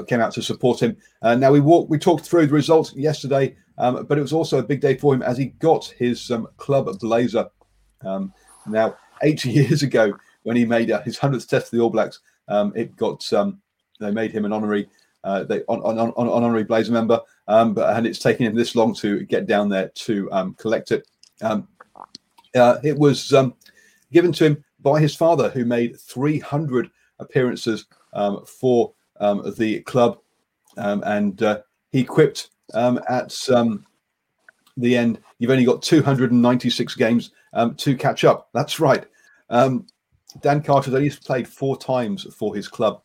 came 0.06 0.20
out 0.20 0.32
to 0.32 0.42
support 0.42 0.80
him. 0.80 0.96
Uh, 1.22 1.34
now 1.34 1.52
we 1.52 1.60
walked, 1.60 1.90
we 1.90 1.98
talked 1.98 2.24
through 2.24 2.46
the 2.46 2.52
results 2.52 2.94
yesterday, 2.94 3.56
um, 3.78 4.04
but 4.06 4.18
it 4.18 4.22
was 4.22 4.32
also 4.32 4.58
a 4.58 4.62
big 4.62 4.80
day 4.80 4.96
for 4.96 5.14
him 5.14 5.22
as 5.22 5.36
he 5.36 5.46
got 5.46 5.86
his 5.98 6.30
um, 6.30 6.48
club 6.56 6.88
blazer. 7.00 7.48
Um, 8.02 8.32
now 8.66 8.96
eight 9.22 9.44
years 9.44 9.82
ago, 9.82 10.12
when 10.42 10.56
he 10.56 10.64
made 10.64 10.90
uh, 10.90 11.02
his 11.02 11.18
hundredth 11.18 11.48
test 11.48 11.70
for 11.70 11.76
the 11.76 11.82
All 11.82 11.90
Blacks, 11.90 12.20
um, 12.48 12.72
it 12.74 12.96
got 12.96 13.30
um, 13.32 13.60
they 14.00 14.10
made 14.10 14.32
him 14.32 14.44
an 14.44 14.52
honorary. 14.52 14.88
Uh, 15.24 15.44
they 15.44 15.62
on, 15.68 15.80
on, 15.82 15.98
on, 15.98 16.28
honorary 16.28 16.64
blazer 16.64 16.92
member, 16.92 17.20
um, 17.46 17.74
but 17.74 17.96
and 17.96 18.08
it's 18.08 18.18
taken 18.18 18.44
him 18.44 18.56
this 18.56 18.74
long 18.74 18.92
to 18.92 19.22
get 19.26 19.46
down 19.46 19.68
there 19.68 19.88
to 19.94 20.28
collect 20.58 20.90
it. 20.90 21.06
Uh, 21.40 22.78
it 22.82 22.98
was 22.98 23.32
given 24.12 24.32
to 24.32 24.44
him 24.44 24.64
by 24.80 25.00
his 25.00 25.14
father, 25.14 25.48
who 25.50 25.64
made 25.64 25.98
300 25.98 26.90
appearances 27.20 27.86
for 28.46 28.92
um, 29.22 29.54
the 29.56 29.80
club, 29.82 30.18
um, 30.76 31.02
and 31.06 31.42
uh, 31.42 31.60
he 31.90 32.04
quipped 32.04 32.50
um, 32.74 33.00
at 33.08 33.32
the 34.76 34.96
end, 34.96 35.20
"You've 35.38 35.50
only 35.50 35.64
got 35.64 35.82
296 35.82 36.94
games 36.96 37.30
to 37.76 37.96
catch 37.96 38.24
up." 38.24 38.48
That's 38.52 38.80
right. 38.80 39.06
Dan 40.40 40.62
Carter 40.62 40.94
only 40.96 41.10
played 41.10 41.46
four 41.46 41.76
times 41.76 42.26
for 42.34 42.54
his 42.54 42.68
club. 42.68 43.02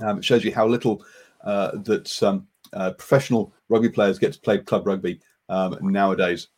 it 0.00 0.24
shows 0.24 0.44
you 0.44 0.52
how 0.52 0.66
little 0.66 1.04
uh, 1.44 1.70
that 1.78 2.40
uh, 2.72 2.90
professional 2.92 3.52
rugby 3.68 3.88
players 3.88 4.18
get 4.18 4.32
to 4.32 4.40
play 4.40 4.58
club 4.58 4.86
rugby 4.86 5.20
nowadays. 5.48 6.48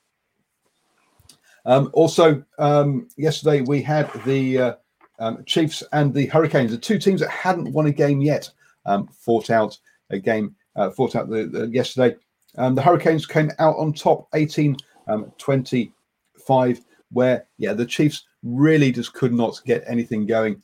Um, 1.64 1.90
also, 1.92 2.42
um, 2.58 3.08
yesterday 3.16 3.60
we 3.60 3.82
had 3.82 4.10
the 4.24 4.58
uh, 4.58 4.74
um, 5.20 5.44
Chiefs 5.44 5.82
and 5.92 6.12
the 6.12 6.26
Hurricanes, 6.26 6.72
the 6.72 6.78
two 6.78 6.98
teams 6.98 7.20
that 7.20 7.30
hadn't 7.30 7.72
won 7.72 7.86
a 7.86 7.92
game 7.92 8.20
yet, 8.20 8.50
um, 8.86 9.06
fought 9.08 9.50
out 9.50 9.78
a 10.10 10.18
game, 10.18 10.56
uh, 10.76 10.90
fought 10.90 11.14
out 11.14 11.28
the, 11.28 11.44
the 11.44 11.68
yesterday. 11.68 12.16
Um, 12.56 12.74
the 12.74 12.82
Hurricanes 12.82 13.26
came 13.26 13.50
out 13.58 13.76
on 13.76 13.92
top, 13.92 14.28
18 14.34 14.76
um, 15.06 15.32
25, 15.38 16.80
where, 17.12 17.46
yeah, 17.58 17.74
the 17.74 17.86
Chiefs 17.86 18.24
really 18.42 18.90
just 18.90 19.12
could 19.12 19.32
not 19.32 19.60
get 19.64 19.84
anything 19.86 20.26
going 20.26 20.60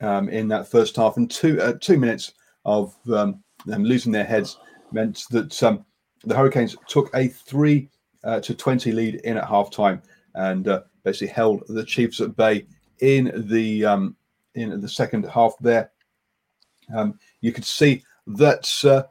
um, 0.00 0.28
in 0.28 0.46
that 0.48 0.68
first 0.68 0.96
half. 0.96 1.16
And 1.16 1.30
two, 1.30 1.60
uh, 1.60 1.74
two 1.80 1.98
minutes 1.98 2.34
of 2.64 2.94
um, 3.10 3.42
them 3.66 3.84
losing 3.84 4.12
their 4.12 4.24
heads 4.24 4.58
meant 4.92 5.24
that 5.30 5.50
the 6.24 6.36
Hurricanes 6.36 6.76
took 6.86 7.10
a 7.14 7.28
3 7.28 7.88
uh, 8.22 8.40
to 8.40 8.54
20 8.54 8.92
lead 8.92 9.16
in 9.16 9.36
at 9.36 9.44
halftime 9.44 10.02
and 10.34 10.68
uh, 10.68 10.82
basically 11.04 11.28
held 11.28 11.62
the 11.68 11.84
Chiefs 11.84 12.20
at 12.20 12.36
bay 12.36 12.66
in 13.00 13.32
the 13.48 13.84
um, 13.84 14.16
in 14.54 14.80
the 14.80 14.88
second 14.88 15.26
half 15.26 15.54
there. 15.60 15.90
Um, 16.94 17.18
you 17.40 17.52
could 17.52 17.64
see 17.64 18.04
that 18.26 18.70
uh, 18.84 19.02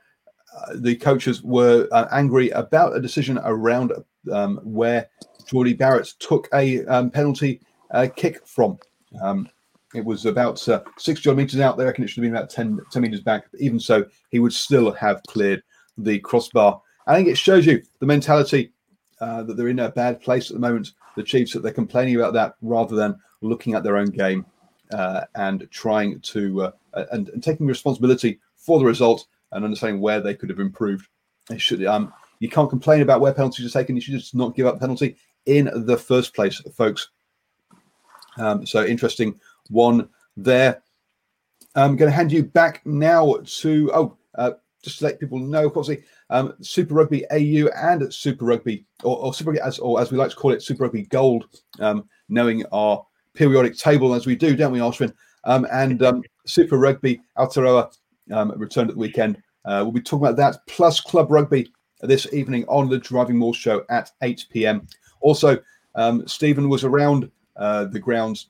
the 0.75 0.95
coaches 0.95 1.41
were 1.43 1.87
uh, 1.91 2.07
angry 2.11 2.49
about 2.51 2.95
a 2.95 3.01
decision 3.01 3.39
around 3.43 3.93
um, 4.31 4.59
where 4.63 5.09
Jordie 5.45 5.73
Barrett 5.73 6.13
took 6.19 6.47
a 6.53 6.85
um, 6.85 7.09
penalty 7.09 7.61
uh, 7.91 8.07
kick 8.15 8.45
from. 8.45 8.77
Um, 9.21 9.49
it 9.93 10.03
was 10.03 10.25
about 10.25 10.67
uh, 10.67 10.81
60 10.97 11.33
meters 11.33 11.59
out 11.59 11.77
there. 11.77 11.85
I 11.85 11.89
reckon 11.89 12.03
it 12.03 12.07
should 12.07 12.23
have 12.23 12.31
been 12.31 12.35
about 12.35 12.49
10, 12.49 12.79
10 12.91 13.01
meters 13.01 13.21
back. 13.21 13.45
But 13.51 13.61
even 13.61 13.79
so, 13.79 14.05
he 14.29 14.39
would 14.39 14.53
still 14.53 14.91
have 14.91 15.21
cleared 15.27 15.61
the 15.97 16.19
crossbar. 16.19 16.81
I 17.05 17.15
think 17.15 17.27
it 17.27 17.37
shows 17.37 17.65
you 17.65 17.81
the 17.99 18.05
mentality 18.05 18.71
uh, 19.21 19.43
that 19.43 19.55
they're 19.55 19.67
in 19.67 19.79
a 19.79 19.89
bad 19.89 20.21
place 20.21 20.49
at 20.49 20.55
the 20.55 20.59
moment. 20.59 20.91
The 21.15 21.23
Chiefs 21.23 21.53
that 21.53 21.63
they're 21.63 21.71
complaining 21.71 22.15
about 22.15 22.33
that 22.33 22.55
rather 22.61 22.95
than 22.95 23.19
looking 23.41 23.73
at 23.73 23.83
their 23.83 23.97
own 23.97 24.09
game 24.09 24.45
uh, 24.91 25.21
and 25.35 25.67
trying 25.71 26.19
to 26.21 26.63
uh, 26.63 26.71
and, 27.11 27.29
and, 27.29 27.43
taking 27.43 27.65
responsibility 27.65 28.39
for 28.55 28.79
the 28.79 28.85
result 28.85 29.27
and 29.51 29.65
understanding 29.65 30.01
where 30.01 30.21
they 30.21 30.33
could 30.33 30.49
have 30.49 30.59
improved. 30.59 31.07
They 31.49 31.57
should. 31.57 31.85
Um, 31.85 32.13
you 32.39 32.49
can't 32.49 32.69
complain 32.69 33.01
about 33.01 33.21
where 33.21 33.33
penalties 33.33 33.65
are 33.65 33.79
taken. 33.79 33.95
You 33.95 34.01
should 34.01 34.19
just 34.19 34.35
not 34.35 34.55
give 34.55 34.67
up 34.67 34.79
penalty 34.79 35.17
in 35.45 35.69
the 35.85 35.97
first 35.97 36.33
place, 36.33 36.61
folks. 36.75 37.09
Um, 38.37 38.65
so 38.65 38.85
interesting 38.85 39.39
one 39.69 40.09
there. 40.37 40.81
I'm 41.75 41.95
going 41.95 42.09
to 42.09 42.15
hand 42.15 42.31
you 42.31 42.43
back 42.43 42.85
now 42.85 43.37
to 43.43 43.91
oh, 43.93 44.17
uh, 44.35 44.51
just 44.83 44.99
to 44.99 45.05
let 45.05 45.19
people 45.19 45.39
know, 45.39 45.65
of 45.65 45.73
course, 45.73 45.89
um, 46.33 46.55
Super 46.61 46.95
Rugby 46.95 47.25
AU 47.31 47.67
and 47.67 48.11
Super 48.11 48.45
Rugby, 48.45 48.85
or, 49.03 49.17
or 49.17 49.33
Super 49.33 49.61
as 49.61 49.77
or 49.77 50.01
as 50.01 50.11
we 50.11 50.17
like 50.17 50.31
to 50.31 50.35
call 50.35 50.51
it, 50.51 50.63
Super 50.63 50.83
Rugby 50.83 51.03
Gold, 51.03 51.45
um, 51.79 52.09
knowing 52.27 52.65
our 52.71 53.05
periodic 53.35 53.77
table 53.77 54.15
as 54.15 54.25
we 54.25 54.35
do, 54.35 54.55
don't 54.55 54.71
we, 54.71 54.79
Ashwin? 54.79 55.13
Um, 55.43 55.67
and 55.71 56.01
um, 56.01 56.23
Super 56.47 56.77
Rugby 56.79 57.21
Aotearoa 57.37 57.95
um, 58.31 58.51
returned 58.57 58.89
at 58.89 58.95
the 58.95 58.99
weekend. 58.99 59.37
Uh, 59.63 59.81
we'll 59.83 59.91
be 59.91 60.01
talking 60.01 60.25
about 60.25 60.37
that 60.37 60.57
plus 60.67 60.99
Club 60.99 61.29
Rugby 61.29 61.71
this 62.01 62.27
evening 62.33 62.65
on 62.67 62.89
the 62.89 62.97
Driving 62.97 63.37
Maul 63.37 63.53
Show 63.53 63.85
at 63.91 64.09
8 64.23 64.47
p.m. 64.49 64.87
Also, 65.21 65.59
um, 65.93 66.27
Stephen 66.27 66.67
was 66.67 66.83
around 66.83 67.29
uh, 67.57 67.85
the 67.85 67.99
grounds 67.99 68.47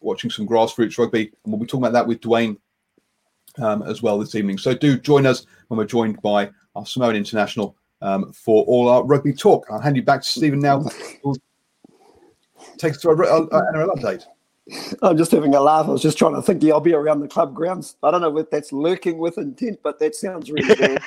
watching 0.00 0.30
some 0.30 0.46
grassroots 0.46 0.96
rugby, 0.96 1.32
and 1.44 1.52
we'll 1.52 1.58
be 1.58 1.66
talking 1.66 1.82
about 1.82 1.92
that 1.94 2.06
with 2.06 2.20
Dwayne 2.20 2.56
um, 3.58 3.82
as 3.82 4.00
well 4.00 4.18
this 4.18 4.36
evening. 4.36 4.58
So 4.58 4.74
do 4.74 4.96
join 4.96 5.26
us 5.26 5.44
when 5.66 5.78
we're 5.78 5.84
joined 5.84 6.22
by 6.22 6.50
our 6.74 6.86
Samoan 6.86 7.16
International 7.16 7.76
um, 8.02 8.32
for 8.32 8.64
all 8.64 8.88
our 8.88 9.04
rugby 9.04 9.32
talk. 9.32 9.66
I'll 9.70 9.80
hand 9.80 9.96
you 9.96 10.02
back 10.02 10.22
to 10.22 10.28
Stephen 10.28 10.60
now 10.60 10.84
take 12.78 12.92
us 12.92 13.00
to 13.02 13.10
our, 13.10 13.24
our 13.26 13.72
NRL 13.72 13.94
update. 13.96 14.24
I'm 15.00 15.16
just 15.16 15.30
having 15.30 15.54
a 15.54 15.60
laugh. 15.60 15.86
I 15.86 15.90
was 15.90 16.02
just 16.02 16.18
trying 16.18 16.34
to 16.34 16.42
think, 16.42 16.62
yeah, 16.62 16.74
I'll 16.74 16.80
be 16.80 16.92
around 16.92 17.20
the 17.20 17.28
club 17.28 17.54
grounds. 17.54 17.96
I 18.02 18.10
don't 18.10 18.20
know 18.20 18.36
if 18.36 18.50
that's 18.50 18.70
lurking 18.70 19.16
with 19.16 19.38
intent, 19.38 19.80
but 19.82 19.98
that 19.98 20.14
sounds 20.14 20.50
really 20.50 20.74
bad. 20.74 21.02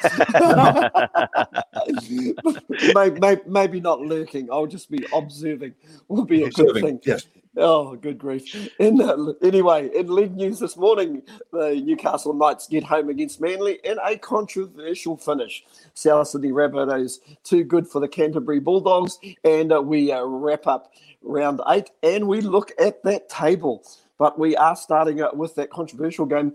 maybe, 2.95 3.19
maybe, 3.19 3.41
maybe, 3.45 3.79
not 3.79 4.01
lurking. 4.01 4.51
I'll 4.51 4.65
just 4.65 4.89
be 4.89 5.05
observing. 5.13 5.75
Will 6.07 6.25
be 6.25 6.41
a 6.41 6.47
observing, 6.47 6.73
good 6.73 6.83
thing. 6.83 6.99
Yes. 7.05 7.27
Oh, 7.57 7.97
good 7.97 8.17
grief. 8.17 8.69
In, 8.79 9.01
uh, 9.01 9.33
anyway, 9.43 9.89
in 9.93 10.07
league 10.07 10.37
news 10.37 10.59
this 10.59 10.77
morning, 10.77 11.21
the 11.51 11.81
Newcastle 11.83 12.33
Knights 12.33 12.67
get 12.67 12.85
home 12.85 13.09
against 13.09 13.41
Manly 13.41 13.79
in 13.83 13.97
a 14.05 14.17
controversial 14.17 15.17
finish. 15.17 15.65
South 15.93 16.29
Sydney 16.29 16.51
Rabbitohs 16.51 17.19
too 17.43 17.65
good 17.65 17.85
for 17.85 17.99
the 17.99 18.07
Canterbury 18.07 18.61
Bulldogs, 18.61 19.19
and 19.43 19.73
uh, 19.73 19.81
we 19.81 20.13
uh, 20.13 20.23
wrap 20.23 20.65
up 20.65 20.93
round 21.21 21.59
eight 21.67 21.91
and 22.03 22.25
we 22.25 22.39
look 22.39 22.71
at 22.79 23.03
that 23.03 23.27
table. 23.27 23.83
But 24.17 24.39
we 24.39 24.55
are 24.55 24.75
starting 24.77 25.21
uh, 25.21 25.31
with 25.33 25.55
that 25.55 25.71
controversial 25.71 26.25
game, 26.25 26.53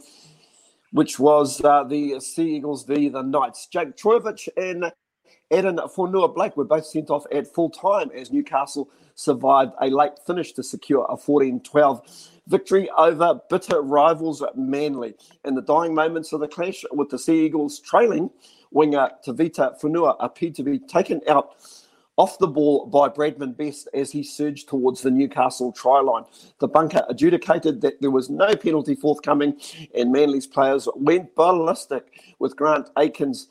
which 0.92 1.18
was 1.18 1.62
uh, 1.62 1.84
the 1.84 2.20
Sea 2.20 2.56
Eagles 2.56 2.84
v 2.84 3.10
the 3.10 3.22
Knights. 3.22 3.66
Jake 3.66 3.96
Trbojevic 3.96 4.48
and 4.56 4.90
Addin 5.50 5.76
Fonua-Blake 5.76 6.56
were 6.56 6.64
both 6.64 6.86
sent 6.86 7.10
off 7.10 7.24
at 7.32 7.52
full 7.52 7.70
time 7.70 8.10
as 8.14 8.32
Newcastle 8.32 8.90
survived 9.14 9.72
a 9.80 9.88
late 9.88 10.18
finish 10.26 10.52
to 10.52 10.62
secure 10.62 11.06
a 11.08 11.16
14 11.16 11.60
12 11.60 12.30
victory 12.48 12.90
over 12.98 13.40
bitter 13.48 13.80
rivals 13.80 14.42
Manly. 14.56 15.14
In 15.44 15.54
the 15.54 15.62
dying 15.62 15.94
moments 15.94 16.32
of 16.32 16.40
the 16.40 16.48
clash, 16.48 16.84
with 16.92 17.10
the 17.10 17.18
Sea 17.18 17.46
Eagles 17.46 17.78
trailing, 17.78 18.30
winger 18.70 19.10
Tavita 19.24 19.80
Fonua 19.80 20.16
appeared 20.20 20.54
to 20.56 20.62
be 20.62 20.78
taken 20.78 21.20
out 21.28 21.56
off 22.16 22.38
the 22.38 22.46
ball 22.46 22.86
by 22.86 23.08
Bradman 23.08 23.56
Best 23.56 23.88
as 23.92 24.10
he 24.10 24.22
surged 24.22 24.68
towards 24.68 25.02
the 25.02 25.10
Newcastle 25.10 25.70
try 25.70 26.00
line. 26.00 26.24
The 26.58 26.68
bunker 26.68 27.04
adjudicated 27.08 27.82
that 27.82 28.00
there 28.00 28.10
was 28.10 28.30
no 28.30 28.56
penalty 28.56 28.94
forthcoming, 28.94 29.60
and 29.94 30.12
Manly's 30.12 30.46
players 30.46 30.88
went 30.96 31.34
ballistic 31.34 32.34
with 32.38 32.56
Grant 32.56 32.88
Atkins 32.96 33.48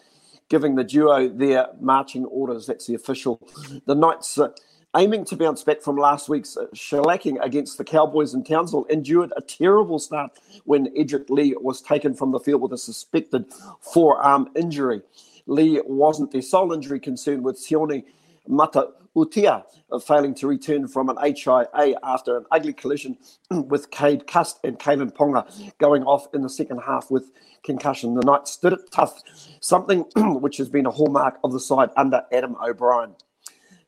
giving 0.49 0.75
the 0.75 0.83
duo 0.83 1.27
their 1.29 1.67
marching 1.79 2.25
orders. 2.25 2.65
That's 2.65 2.87
the 2.87 2.95
official. 2.95 3.41
The 3.85 3.95
Knights. 3.95 4.37
Uh, 4.37 4.49
aiming 4.97 5.25
to 5.25 5.35
bounce 5.35 5.61
back 5.61 5.81
from 5.81 5.97
last 5.97 6.29
week's 6.29 6.55
uh, 6.55 6.67
shellacking 6.73 7.35
against 7.43 7.77
the 7.77 7.83
Cowboys 7.83 8.33
in 8.33 8.43
Townsville, 8.43 8.85
endured 8.85 9.33
a 9.35 9.41
terrible 9.41 9.99
start 9.99 10.31
when 10.63 10.87
Edrick 10.95 11.29
Lee 11.29 11.53
was 11.59 11.81
taken 11.81 12.13
from 12.13 12.31
the 12.31 12.39
field 12.39 12.61
with 12.61 12.71
a 12.71 12.77
suspected 12.77 13.45
forearm 13.81 14.47
injury. 14.55 15.01
Lee 15.47 15.81
wasn't 15.85 16.31
the 16.31 16.41
sole 16.41 16.71
injury 16.71 16.99
concern 16.99 17.43
with 17.43 17.57
Sione 17.57 18.03
Mata 18.47 18.87
Utia 19.15 19.63
uh, 19.91 19.99
failing 19.99 20.35
to 20.35 20.47
return 20.47 20.87
from 20.87 21.09
an 21.09 21.17
HIA 21.17 21.95
after 22.03 22.37
an 22.37 22.45
ugly 22.51 22.73
collision 22.73 23.17
with 23.51 23.91
Cade 23.91 24.27
Cust 24.27 24.59
and 24.63 24.77
Kalyn 24.77 25.13
Ponga 25.13 25.45
going 25.77 26.03
off 26.03 26.27
in 26.33 26.41
the 26.41 26.49
second 26.49 26.79
half 26.85 27.09
with 27.09 27.31
concussion. 27.63 28.13
The 28.13 28.21
Knights 28.21 28.51
stood 28.51 28.73
it 28.73 28.91
tough, 28.91 29.21
something 29.61 30.01
which 30.15 30.57
has 30.57 30.69
been 30.69 30.85
a 30.85 30.91
hallmark 30.91 31.39
of 31.43 31.51
the 31.51 31.59
side 31.59 31.89
under 31.95 32.23
Adam 32.31 32.55
O'Brien. 32.61 33.15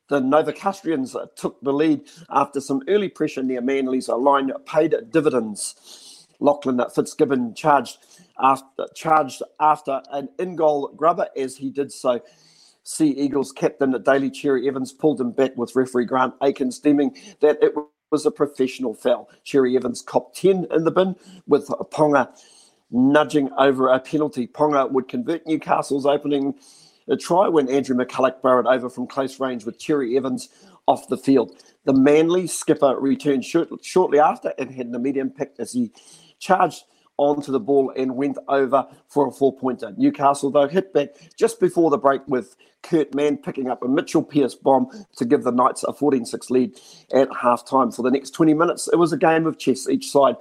The 0.08 0.20
Novocastrians 0.20 1.14
uh, 1.14 1.26
took 1.36 1.60
the 1.60 1.72
lead 1.72 2.08
after 2.30 2.60
some 2.60 2.82
early 2.88 3.10
pressure 3.10 3.42
near 3.42 3.60
Manly's 3.60 4.08
line 4.08 4.50
paid 4.64 4.94
dividends. 5.10 6.26
Lachlan 6.40 6.80
Fitzgibbon 6.94 7.54
charged 7.54 7.98
after 8.40 8.86
charged 8.94 9.42
after 9.60 10.00
an 10.12 10.28
in-goal 10.38 10.92
grubber 10.96 11.28
as 11.36 11.56
he 11.56 11.70
did 11.70 11.92
so. 11.92 12.20
Sea 12.88 13.10
Eagles 13.10 13.52
captain 13.52 13.94
at 13.94 14.04
Daly 14.04 14.30
Cherry 14.30 14.66
Evans 14.66 14.94
pulled 14.94 15.20
him 15.20 15.30
back 15.30 15.54
with 15.58 15.76
referee 15.76 16.06
Grant 16.06 16.32
Atkins, 16.40 16.78
deeming 16.78 17.14
that 17.40 17.62
it 17.62 17.74
was 18.10 18.24
a 18.24 18.30
professional 18.30 18.94
foul. 18.94 19.28
Cherry 19.44 19.76
Evans 19.76 20.00
copped 20.00 20.38
10 20.38 20.68
in 20.70 20.84
the 20.84 20.90
bin 20.90 21.14
with 21.46 21.68
Ponga 21.90 22.30
nudging 22.90 23.52
over 23.58 23.88
a 23.88 24.00
penalty. 24.00 24.46
Ponga 24.46 24.90
would 24.90 25.06
convert 25.06 25.46
Newcastle's 25.46 26.06
opening 26.06 26.54
try 27.20 27.46
when 27.46 27.68
Andrew 27.68 27.94
McCullough 27.94 28.40
burrowed 28.40 28.66
over 28.66 28.88
from 28.88 29.06
close 29.06 29.38
range 29.38 29.66
with 29.66 29.78
Cherry 29.78 30.16
Evans 30.16 30.48
off 30.86 31.08
the 31.08 31.18
field. 31.18 31.62
The 31.84 31.92
Manly 31.92 32.46
skipper 32.46 32.96
returned 32.98 33.44
short, 33.44 33.68
shortly 33.82 34.18
after 34.18 34.54
and 34.58 34.70
had 34.70 34.86
an 34.86 34.94
immediate 34.94 35.20
impact 35.20 35.60
as 35.60 35.74
he 35.74 35.92
charged 36.38 36.84
onto 37.18 37.52
the 37.52 37.60
ball 37.60 37.92
and 37.96 38.16
went 38.16 38.38
over 38.48 38.86
for 39.08 39.26
a 39.26 39.30
four 39.30 39.54
pointer. 39.54 39.92
Newcastle, 39.96 40.50
though, 40.50 40.68
hit 40.68 40.92
back 40.94 41.10
just 41.36 41.60
before 41.60 41.90
the 41.90 41.98
break 41.98 42.22
with 42.26 42.56
Kurt 42.82 43.14
Mann 43.14 43.36
picking 43.36 43.68
up 43.68 43.82
a 43.82 43.88
Mitchell 43.88 44.22
Pearce 44.22 44.54
bomb 44.54 44.88
to 45.16 45.24
give 45.24 45.42
the 45.42 45.52
Knights 45.52 45.82
a 45.82 45.92
14 45.92 46.24
6 46.24 46.50
lead 46.50 46.80
at 47.12 47.28
half 47.42 47.66
time. 47.66 47.90
For 47.90 48.02
the 48.02 48.10
next 48.10 48.30
20 48.30 48.54
minutes, 48.54 48.88
it 48.92 48.96
was 48.96 49.12
a 49.12 49.18
game 49.18 49.46
of 49.46 49.58
chess 49.58 49.88
each 49.88 50.10
side. 50.10 50.36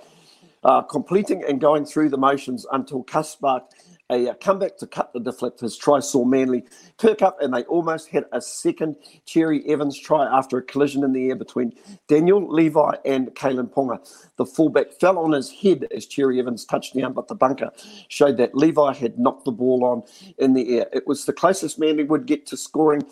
Uh, 0.63 0.81
completing 0.81 1.43
and 1.47 1.61
going 1.61 1.85
through 1.85 2.09
the 2.09 2.17
motions 2.17 2.65
until 2.71 3.03
Kaspar 3.03 3.61
a, 4.09 4.29
uh, 4.29 4.33
comeback 4.35 4.77
to 4.77 4.87
cut 4.87 5.11
the 5.13 5.19
deflect. 5.19 5.59
His 5.59 5.77
try 5.77 5.99
saw 5.99 6.23
Manly 6.23 6.63
perk 6.97 7.21
up, 7.21 7.41
and 7.41 7.53
they 7.53 7.63
almost 7.63 8.09
had 8.09 8.25
a 8.31 8.41
second 8.41 8.95
Cherry 9.25 9.67
Evans 9.69 9.99
try 9.99 10.25
after 10.25 10.57
a 10.57 10.63
collision 10.63 11.03
in 11.03 11.13
the 11.13 11.29
air 11.29 11.35
between 11.35 11.73
Daniel 12.07 12.47
Levi 12.47 12.95
and 13.05 13.27
Kalyn 13.35 13.69
Ponga. 13.69 13.99
The 14.37 14.45
fullback 14.45 14.93
fell 14.93 15.19
on 15.19 15.33
his 15.33 15.51
head 15.51 15.87
as 15.95 16.05
Cherry 16.05 16.39
Evans 16.39 16.65
touched 16.65 16.95
down, 16.95 17.13
but 17.13 17.27
the 17.27 17.35
bunker 17.35 17.71
showed 18.07 18.37
that 18.37 18.55
Levi 18.55 18.93
had 18.93 19.19
knocked 19.19 19.45
the 19.45 19.51
ball 19.51 19.83
on 19.83 20.03
in 20.37 20.53
the 20.53 20.77
air. 20.77 20.87
It 20.93 21.07
was 21.07 21.25
the 21.25 21.33
closest 21.33 21.79
Manly 21.79 22.03
would 22.03 22.25
get 22.25 22.45
to 22.47 22.57
scoring. 22.57 23.03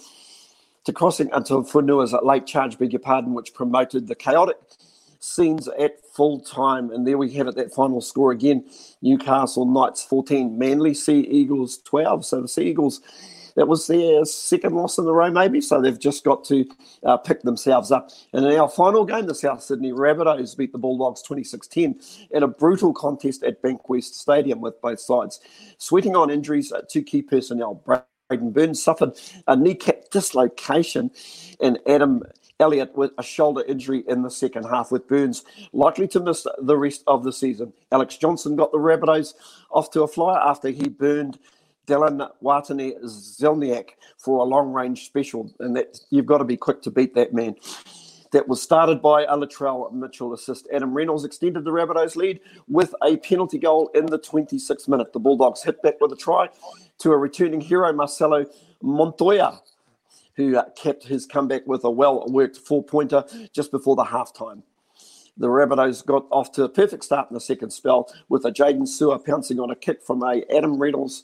To 0.85 0.93
crossing 0.93 1.31
until 1.33 1.63
Fonua's 1.63 2.13
late 2.21 2.45
charge, 2.45 2.77
beg 2.77 2.93
your 2.93 2.99
pardon, 2.99 3.33
which 3.33 3.55
promoted 3.55 4.07
the 4.07 4.13
chaotic 4.13 4.57
scenes 5.25 5.67
at 5.79 5.99
full 6.13 6.39
time. 6.39 6.91
And 6.91 7.05
there 7.05 7.17
we 7.17 7.31
have 7.33 7.47
it, 7.47 7.55
that 7.55 7.73
final 7.73 8.01
score 8.01 8.31
again. 8.31 8.65
Newcastle 9.01 9.65
Knights 9.65 10.03
14, 10.03 10.57
Manly 10.57 10.93
Sea 10.93 11.19
Eagles 11.19 11.79
12. 11.79 12.25
So 12.25 12.41
the 12.41 12.47
Sea 12.47 12.69
Eagles, 12.69 13.01
that 13.55 13.67
was 13.67 13.87
their 13.87 14.23
second 14.25 14.75
loss 14.75 14.97
in 14.97 15.05
the 15.05 15.13
row, 15.13 15.31
maybe. 15.31 15.61
So 15.61 15.81
they've 15.81 15.99
just 15.99 16.23
got 16.23 16.43
to 16.45 16.65
uh, 17.03 17.17
pick 17.17 17.41
themselves 17.41 17.91
up. 17.91 18.11
And 18.33 18.45
in 18.45 18.59
our 18.59 18.69
final 18.69 19.05
game, 19.05 19.25
the 19.25 19.35
South 19.35 19.63
Sydney 19.63 19.91
Rabbitohs 19.91 20.57
beat 20.57 20.71
the 20.71 20.77
Bulldogs 20.77 21.21
26 21.21 21.67
10 21.67 21.99
in 22.31 22.43
a 22.43 22.47
brutal 22.47 22.93
contest 22.93 23.43
at 23.43 23.61
Bankwest 23.61 24.13
Stadium 24.13 24.61
with 24.61 24.79
both 24.81 24.99
sides. 24.99 25.39
Sweating 25.77 26.15
on 26.15 26.29
injuries 26.29 26.71
uh, 26.71 26.81
to 26.89 27.01
key 27.01 27.21
personnel. 27.21 27.81
Braidon 27.85 28.53
Burns 28.53 28.83
suffered 28.83 29.19
a 29.47 29.55
kneecap 29.55 30.09
dislocation, 30.11 31.11
and 31.61 31.79
Adam 31.87 32.23
Elliott 32.59 32.95
with 32.95 33.11
a 33.17 33.23
shoulder 33.23 33.63
injury 33.67 34.03
in 34.07 34.21
the 34.21 34.29
second 34.29 34.63
half, 34.63 34.91
with 34.91 35.07
Burns 35.07 35.43
likely 35.73 36.07
to 36.09 36.19
miss 36.19 36.47
the 36.57 36.77
rest 36.77 37.03
of 37.07 37.23
the 37.23 37.33
season. 37.33 37.73
Alex 37.91 38.17
Johnson 38.17 38.55
got 38.55 38.71
the 38.71 38.77
Rabbitohs 38.77 39.33
off 39.71 39.91
to 39.91 40.03
a 40.03 40.07
flyer 40.07 40.39
after 40.39 40.69
he 40.69 40.87
burned 40.87 41.37
Dylan 41.85 42.29
Watene 42.41 42.97
Zelezniak 43.03 43.89
for 44.17 44.39
a 44.39 44.43
long 44.43 44.71
range 44.71 45.05
special, 45.05 45.53
and 45.59 45.75
that 45.75 45.99
you've 46.09 46.25
got 46.25 46.37
to 46.37 46.45
be 46.45 46.57
quick 46.57 46.81
to 46.83 46.91
beat 46.91 47.13
that 47.15 47.33
man. 47.33 47.55
That 48.31 48.47
was 48.47 48.61
started 48.61 49.01
by 49.01 49.23
a 49.23 49.37
Latrell 49.37 49.93
Mitchell 49.93 50.33
assist. 50.33 50.67
Adam 50.73 50.93
Reynolds 50.93 51.23
extended 51.23 51.63
the 51.63 51.71
Rabbitohs 51.71 52.15
lead 52.15 52.39
with 52.67 52.93
a 53.03 53.17
penalty 53.17 53.57
goal 53.57 53.89
in 53.93 54.07
the 54.07 54.19
26th 54.19 54.87
minute. 54.87 55.13
The 55.13 55.19
Bulldogs 55.19 55.63
hit 55.63 55.81
back 55.81 56.01
with 56.01 56.11
a 56.11 56.17
try 56.17 56.49
to 56.99 57.11
a 57.11 57.17
returning 57.17 57.61
hero, 57.61 57.93
Marcelo 57.93 58.45
Montoya, 58.81 59.61
who 60.35 60.57
uh, 60.57 60.69
kept 60.75 61.05
his 61.05 61.25
comeback 61.25 61.65
with 61.65 61.83
a 61.83 61.89
well 61.89 62.25
worked 62.27 62.57
four 62.57 62.83
pointer 62.83 63.23
just 63.53 63.71
before 63.71 63.95
the 63.95 64.05
halftime. 64.05 64.63
The 65.37 65.47
Rabbitohs 65.47 66.05
got 66.05 66.25
off 66.31 66.51
to 66.53 66.63
a 66.63 66.69
perfect 66.69 67.03
start 67.03 67.29
in 67.29 67.33
the 67.33 67.41
second 67.41 67.71
spell 67.71 68.13
with 68.29 68.45
a 68.45 68.51
Jaydn 68.51 68.83
Su'A 68.83 69.23
pouncing 69.25 69.59
on 69.59 69.69
a 69.69 69.75
kick 69.75 70.01
from 70.01 70.23
a 70.23 70.43
Adam 70.49 70.77
Reynolds 70.77 71.23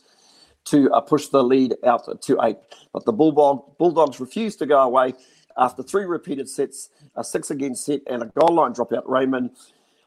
to 0.66 0.92
uh, 0.92 1.02
push 1.02 1.28
the 1.28 1.44
lead 1.44 1.76
out 1.86 2.22
to 2.22 2.38
eight. 2.44 2.58
But 2.94 3.06
the 3.06 3.14
Bulldog, 3.14 3.78
Bulldogs 3.78 4.20
refused 4.20 4.60
to 4.60 4.66
go 4.66 4.82
away 4.82 5.14
after 5.58 5.82
three 5.82 6.06
repeated 6.06 6.50
sets, 6.50 6.90
a 7.16 7.24
six 7.24 7.52
again 7.52 7.76
set, 7.76 8.02
and 8.08 8.24
a 8.24 8.26
goal 8.28 8.56
line 8.56 8.74
dropout. 8.74 9.04
Raymond 9.06 9.52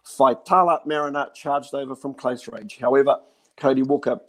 Faitala 0.05 0.85
Mariner 0.87 1.29
charged 1.35 1.75
over 1.75 1.97
from 1.97 2.14
close 2.14 2.47
range. 2.49 2.79
However, 2.79 3.19
Cody 3.57 3.83
Walker 3.83 4.21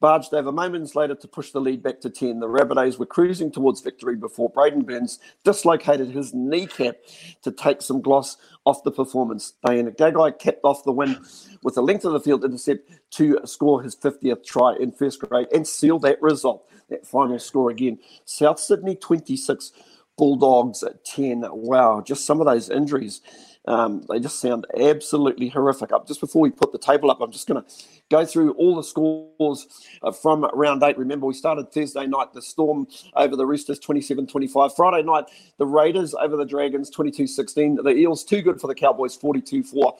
barged 0.00 0.34
over 0.34 0.50
moments 0.50 0.96
later 0.96 1.14
to 1.14 1.28
push 1.28 1.50
the 1.50 1.60
lead 1.60 1.82
back 1.82 2.00
to 2.00 2.10
10. 2.10 2.40
The 2.40 2.48
Rabbitohs 2.48 2.98
were 2.98 3.06
cruising 3.06 3.52
towards 3.52 3.82
victory 3.82 4.16
before 4.16 4.50
Braidon 4.50 4.84
Burns 4.86 5.20
dislocated 5.44 6.10
his 6.10 6.34
kneecap 6.34 6.96
to 7.42 7.52
take 7.52 7.82
some 7.82 8.00
gloss 8.00 8.38
off 8.64 8.82
the 8.82 8.90
performance. 8.90 9.54
Dane 9.64 9.90
Gagai 9.90 10.38
capped 10.38 10.64
off 10.64 10.84
the 10.84 10.92
win 10.92 11.22
with 11.62 11.76
a 11.76 11.82
length 11.82 12.04
of 12.04 12.12
the 12.12 12.20
field 12.20 12.44
intercept 12.44 12.90
to 13.12 13.38
score 13.44 13.82
his 13.82 13.94
50th 13.94 14.44
try 14.44 14.74
in 14.80 14.90
first 14.90 15.20
grade 15.20 15.48
and 15.52 15.66
seal 15.66 15.98
that 16.00 16.20
result. 16.22 16.66
That 16.88 17.06
final 17.06 17.38
score 17.38 17.70
again. 17.70 17.98
South 18.24 18.58
Sydney 18.58 18.96
26, 18.96 19.72
Bulldogs 20.18 20.82
10. 21.04 21.44
Wow, 21.50 22.02
just 22.04 22.26
some 22.26 22.40
of 22.40 22.46
those 22.46 22.68
injuries 22.68 23.20
Um, 23.66 24.02
they 24.08 24.18
just 24.18 24.40
sound 24.40 24.66
absolutely 24.78 25.48
horrific. 25.48 25.92
Up 25.92 26.06
just 26.06 26.20
before 26.20 26.42
we 26.42 26.50
put 26.50 26.72
the 26.72 26.78
table 26.78 27.10
up, 27.10 27.20
I'm 27.20 27.30
just 27.30 27.46
going 27.46 27.62
to 27.62 27.70
go 28.10 28.24
through 28.24 28.52
all 28.52 28.74
the 28.74 28.82
scores 28.82 29.66
uh, 30.02 30.12
from 30.12 30.48
round 30.54 30.82
eight. 30.82 30.96
Remember, 30.96 31.26
we 31.26 31.34
started 31.34 31.70
Thursday 31.70 32.06
night, 32.06 32.32
the 32.32 32.42
Storm 32.42 32.86
over 33.14 33.36
the 33.36 33.46
Roosters 33.46 33.78
27 33.78 34.26
25. 34.26 34.74
Friday 34.74 35.02
night, 35.02 35.24
the 35.58 35.66
Raiders 35.66 36.14
over 36.14 36.36
the 36.36 36.46
Dragons 36.46 36.88
22 36.90 37.26
16. 37.26 37.76
The 37.76 37.90
Eels, 37.90 38.24
too 38.24 38.42
good 38.42 38.60
for 38.60 38.66
the 38.66 38.74
Cowboys 38.74 39.14
42 39.14 39.62
4. 39.62 39.98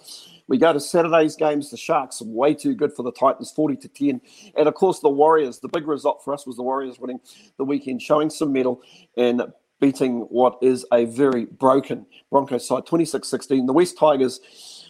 We 0.48 0.58
go 0.58 0.72
to 0.72 0.80
Saturday's 0.80 1.36
games, 1.36 1.70
the 1.70 1.76
Sharks 1.76 2.20
way 2.20 2.54
too 2.54 2.74
good 2.74 2.92
for 2.92 3.04
the 3.04 3.12
Titans 3.12 3.52
40 3.52 3.76
to 3.76 3.88
10. 3.88 4.20
And 4.56 4.66
of 4.66 4.74
course, 4.74 4.98
the 4.98 5.08
Warriors, 5.08 5.60
the 5.60 5.68
big 5.68 5.86
result 5.86 6.24
for 6.24 6.34
us 6.34 6.44
was 6.44 6.56
the 6.56 6.64
Warriors 6.64 6.98
winning 6.98 7.20
the 7.56 7.64
weekend, 7.64 8.02
showing 8.02 8.30
some 8.30 8.52
mettle 8.52 8.82
and 9.16 9.42
beating 9.80 10.20
what 10.28 10.58
is 10.62 10.84
a 10.92 11.06
very 11.06 11.46
broken 11.46 12.06
Broncos 12.30 12.68
side 12.68 12.86
26 12.86 13.26
16. 13.26 13.66
The 13.66 13.72
West 13.72 13.98
Tigers 13.98 14.40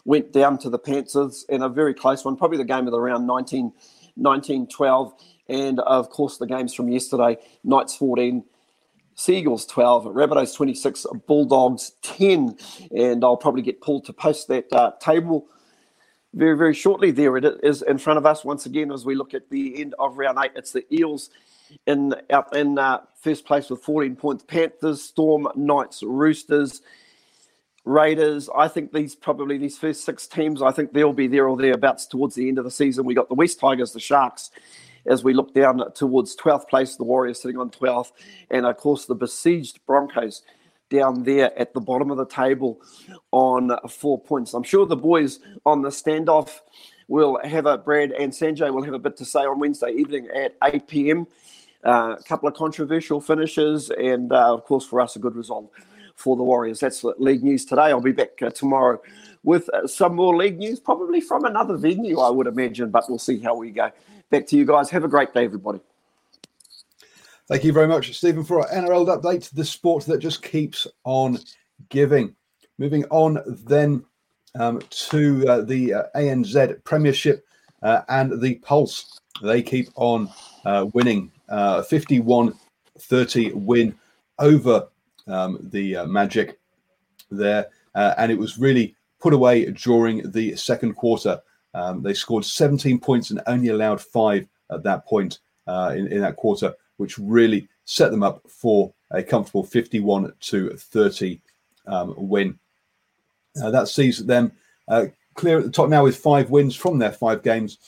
went 0.04 0.32
down 0.32 0.58
to 0.58 0.70
the 0.70 0.78
Panthers 0.78 1.46
in 1.48 1.62
a 1.62 1.68
very 1.68 1.94
close 1.94 2.24
one, 2.24 2.36
probably 2.36 2.58
the 2.58 2.64
game 2.64 2.86
of 2.86 2.92
the 2.92 3.00
round 3.00 3.26
19, 3.26 3.72
19 4.16 4.66
12. 4.66 5.14
And 5.48 5.80
of 5.80 6.10
course, 6.10 6.38
the 6.38 6.46
games 6.46 6.74
from 6.74 6.88
yesterday 6.88 7.36
Knights 7.64 7.96
14, 7.96 8.44
Seagulls 9.14 9.66
12, 9.66 10.04
Rabbitohs 10.04 10.54
26, 10.56 11.06
Bulldogs 11.26 11.92
10. 12.02 12.56
And 12.96 13.24
I'll 13.24 13.36
probably 13.36 13.62
get 13.62 13.80
pulled 13.80 14.04
to 14.06 14.12
post 14.12 14.48
that 14.48 14.72
uh, 14.72 14.92
table 15.00 15.46
very, 16.32 16.56
very 16.56 16.74
shortly. 16.74 17.10
There 17.10 17.36
it 17.36 17.44
is 17.62 17.82
in 17.82 17.98
front 17.98 18.18
of 18.18 18.26
us 18.26 18.44
once 18.44 18.66
again 18.66 18.92
as 18.92 19.04
we 19.04 19.14
look 19.14 19.34
at 19.34 19.50
the 19.50 19.80
end 19.80 19.94
of 19.98 20.18
round 20.18 20.38
eight. 20.42 20.52
It's 20.54 20.72
the 20.72 20.86
Eels 20.94 21.30
in 21.86 22.14
out 22.30 22.54
in 22.56 22.78
uh, 22.78 23.00
first 23.20 23.44
place 23.44 23.70
with 23.70 23.82
14 23.82 24.16
points. 24.16 24.44
Panthers, 24.44 25.02
Storm, 25.02 25.48
Knights, 25.54 26.02
Roosters, 26.02 26.82
Raiders. 27.84 28.48
I 28.56 28.68
think 28.68 28.92
these 28.92 29.14
probably 29.14 29.58
these 29.58 29.78
first 29.78 30.04
six 30.04 30.26
teams. 30.26 30.62
I 30.62 30.72
think 30.72 30.92
they'll 30.92 31.12
be 31.12 31.26
there 31.26 31.48
or 31.48 31.56
thereabouts 31.56 32.06
towards 32.06 32.34
the 32.34 32.48
end 32.48 32.58
of 32.58 32.64
the 32.64 32.70
season. 32.70 33.04
We 33.04 33.14
got 33.14 33.28
the 33.28 33.34
West 33.34 33.60
Tigers, 33.60 33.92
the 33.92 34.00
Sharks. 34.00 34.50
As 35.06 35.24
we 35.24 35.32
look 35.32 35.54
down 35.54 35.80
towards 35.94 36.36
12th 36.36 36.68
place, 36.68 36.96
the 36.96 37.04
Warriors 37.04 37.40
sitting 37.40 37.56
on 37.56 37.70
12th, 37.70 38.12
and 38.50 38.66
of 38.66 38.76
course 38.76 39.06
the 39.06 39.14
besieged 39.14 39.80
Broncos 39.86 40.42
down 40.90 41.22
there 41.22 41.58
at 41.58 41.72
the 41.72 41.80
bottom 41.80 42.10
of 42.10 42.18
the 42.18 42.26
table 42.26 42.80
on 43.30 43.70
four 43.88 44.20
points. 44.20 44.52
I'm 44.52 44.62
sure 44.62 44.84
the 44.84 44.96
boys 44.96 45.38
on 45.64 45.80
the 45.82 45.88
standoff 45.88 46.60
will 47.08 47.40
have 47.44 47.66
a 47.66 47.78
Brad 47.78 48.12
and 48.12 48.32
Sanjay 48.32 48.72
will 48.72 48.82
have 48.82 48.94
a 48.94 48.98
bit 48.98 49.16
to 49.16 49.24
say 49.24 49.40
on 49.40 49.58
Wednesday 49.58 49.92
evening 49.92 50.28
at 50.34 50.56
8 50.62 50.86
p.m. 50.86 51.26
A 51.82 52.16
couple 52.26 52.48
of 52.48 52.54
controversial 52.54 53.20
finishes, 53.20 53.90
and 53.90 54.32
uh, 54.32 54.54
of 54.54 54.64
course, 54.64 54.84
for 54.84 55.00
us, 55.00 55.16
a 55.16 55.18
good 55.18 55.34
result 55.34 55.70
for 56.14 56.36
the 56.36 56.42
Warriors. 56.42 56.80
That's 56.80 57.02
league 57.18 57.42
news 57.42 57.64
today. 57.64 57.84
I'll 57.84 58.00
be 58.00 58.12
back 58.12 58.42
uh, 58.42 58.50
tomorrow 58.50 59.00
with 59.42 59.68
uh, 59.70 59.86
some 59.86 60.14
more 60.14 60.36
league 60.36 60.58
news, 60.58 60.80
probably 60.80 61.20
from 61.20 61.44
another 61.44 61.76
venue, 61.76 62.18
I 62.18 62.30
would 62.30 62.46
imagine, 62.46 62.90
but 62.90 63.08
we'll 63.08 63.18
see 63.18 63.38
how 63.38 63.56
we 63.56 63.70
go. 63.70 63.90
Back 64.30 64.46
to 64.48 64.56
you 64.56 64.64
guys. 64.64 64.90
Have 64.90 65.04
a 65.04 65.08
great 65.08 65.32
day, 65.32 65.44
everybody. 65.44 65.80
Thank 67.48 67.64
you 67.64 67.72
very 67.72 67.88
much, 67.88 68.16
Stephen, 68.16 68.44
for 68.44 68.60
our 68.60 68.68
NRL 68.68 69.20
update. 69.20 69.50
The 69.50 69.64
sport 69.64 70.04
that 70.06 70.18
just 70.18 70.42
keeps 70.42 70.86
on 71.04 71.38
giving. 71.88 72.36
Moving 72.78 73.04
on 73.06 73.38
then 73.46 74.04
um, 74.58 74.80
to 74.90 75.44
uh, 75.48 75.60
the 75.62 75.94
uh, 75.94 76.02
ANZ 76.14 76.84
Premiership 76.84 77.44
uh, 77.82 78.02
and 78.08 78.40
the 78.40 78.56
Pulse. 78.56 79.18
They 79.42 79.62
keep 79.62 79.88
on 79.94 80.28
uh, 80.64 80.86
winning 80.92 81.30
uh, 81.48 81.82
51 81.82 82.54
30 82.98 83.52
win 83.52 83.94
over 84.38 84.88
um, 85.26 85.58
the 85.72 85.96
uh, 85.96 86.06
Magic 86.06 86.58
there. 87.30 87.68
Uh, 87.94 88.14
and 88.18 88.30
it 88.30 88.38
was 88.38 88.58
really 88.58 88.94
put 89.20 89.32
away 89.32 89.66
during 89.66 90.30
the 90.30 90.56
second 90.56 90.94
quarter. 90.94 91.40
Um, 91.74 92.02
they 92.02 92.14
scored 92.14 92.44
17 92.44 92.98
points 92.98 93.30
and 93.30 93.40
only 93.46 93.68
allowed 93.68 94.00
five 94.00 94.46
at 94.70 94.82
that 94.82 95.06
point 95.06 95.38
uh, 95.66 95.94
in, 95.96 96.08
in 96.08 96.20
that 96.20 96.36
quarter, 96.36 96.74
which 96.96 97.18
really 97.18 97.68
set 97.84 98.10
them 98.10 98.22
up 98.22 98.42
for 98.48 98.92
a 99.10 99.22
comfortable 99.22 99.64
51 99.64 100.32
to 100.40 100.70
30 100.70 101.40
um, 101.86 102.14
win. 102.16 102.58
Uh, 103.62 103.70
that 103.70 103.88
sees 103.88 104.24
them 104.24 104.52
uh, 104.88 105.06
clear 105.34 105.58
at 105.58 105.64
the 105.64 105.70
top 105.70 105.88
now 105.88 106.04
with 106.04 106.16
five 106.16 106.50
wins 106.50 106.74
from 106.76 106.98
their 106.98 107.12
five 107.12 107.42
games, 107.42 107.78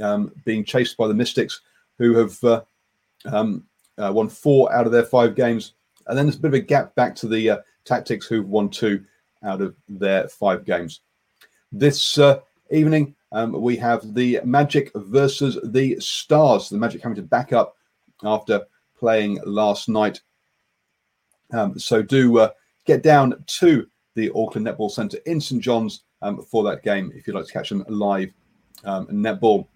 um, 0.00 0.32
being 0.44 0.64
chased 0.64 0.96
by 0.96 1.08
the 1.08 1.14
Mystics, 1.14 1.60
who 1.98 2.14
have 2.16 2.42
uh, 2.44 2.62
um, 3.26 3.64
uh, 3.98 4.12
won 4.12 4.28
four 4.28 4.72
out 4.72 4.86
of 4.86 4.92
their 4.92 5.04
five 5.04 5.34
games. 5.34 5.74
And 6.06 6.18
then 6.18 6.26
there's 6.26 6.36
a 6.36 6.40
bit 6.40 6.48
of 6.48 6.54
a 6.54 6.60
gap 6.60 6.94
back 6.94 7.14
to 7.16 7.28
the 7.28 7.50
uh, 7.50 7.58
Tactics, 7.84 8.26
who've 8.26 8.48
won 8.48 8.68
two 8.70 9.04
out 9.42 9.60
of 9.60 9.74
their 9.88 10.28
five 10.28 10.64
games. 10.64 11.00
This 11.70 12.18
uh, 12.18 12.40
evening, 12.70 13.14
um, 13.32 13.52
we 13.52 13.76
have 13.76 14.14
the 14.14 14.40
Magic 14.44 14.90
versus 14.94 15.58
the 15.64 15.98
Stars. 16.00 16.68
The 16.68 16.78
Magic 16.78 17.02
having 17.02 17.16
to 17.16 17.22
back 17.22 17.52
up 17.52 17.76
after 18.22 18.62
playing 18.98 19.40
last 19.44 19.88
night. 19.88 20.20
Um, 21.52 21.78
so 21.78 22.02
do 22.02 22.38
uh, 22.38 22.50
get 22.86 23.02
down 23.02 23.44
to 23.46 23.86
the 24.14 24.30
Auckland 24.34 24.66
Netball 24.66 24.90
Centre 24.90 25.18
in 25.26 25.40
St 25.40 25.62
John's 25.62 26.04
um, 26.22 26.42
for 26.42 26.62
that 26.64 26.82
game 26.82 27.12
if 27.14 27.26
you'd 27.26 27.36
like 27.36 27.46
to 27.46 27.52
catch 27.52 27.68
them 27.68 27.84
live 27.88 28.32
um, 28.84 29.06
netball 29.08 29.66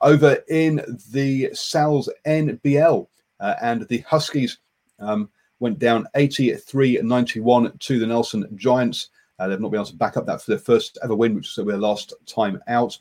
over 0.00 0.38
in 0.48 0.82
the 1.10 1.50
Sal's 1.52 2.08
NBL. 2.26 3.06
Uh, 3.38 3.54
and 3.62 3.88
the 3.88 3.98
Huskies 4.00 4.58
um, 4.98 5.30
went 5.60 5.78
down 5.78 6.06
83 6.14 7.00
91 7.02 7.78
to 7.78 7.98
the 7.98 8.06
Nelson 8.06 8.46
Giants. 8.56 9.08
Uh, 9.38 9.48
they've 9.48 9.60
not 9.60 9.70
been 9.70 9.78
able 9.78 9.86
to 9.86 9.96
back 9.96 10.16
up 10.16 10.26
that 10.26 10.42
for 10.42 10.50
their 10.50 10.58
first 10.58 10.98
ever 11.02 11.14
win, 11.14 11.34
which 11.34 11.56
was 11.56 11.66
their 11.66 11.78
last 11.78 12.12
time 12.26 12.60
out. 12.68 12.98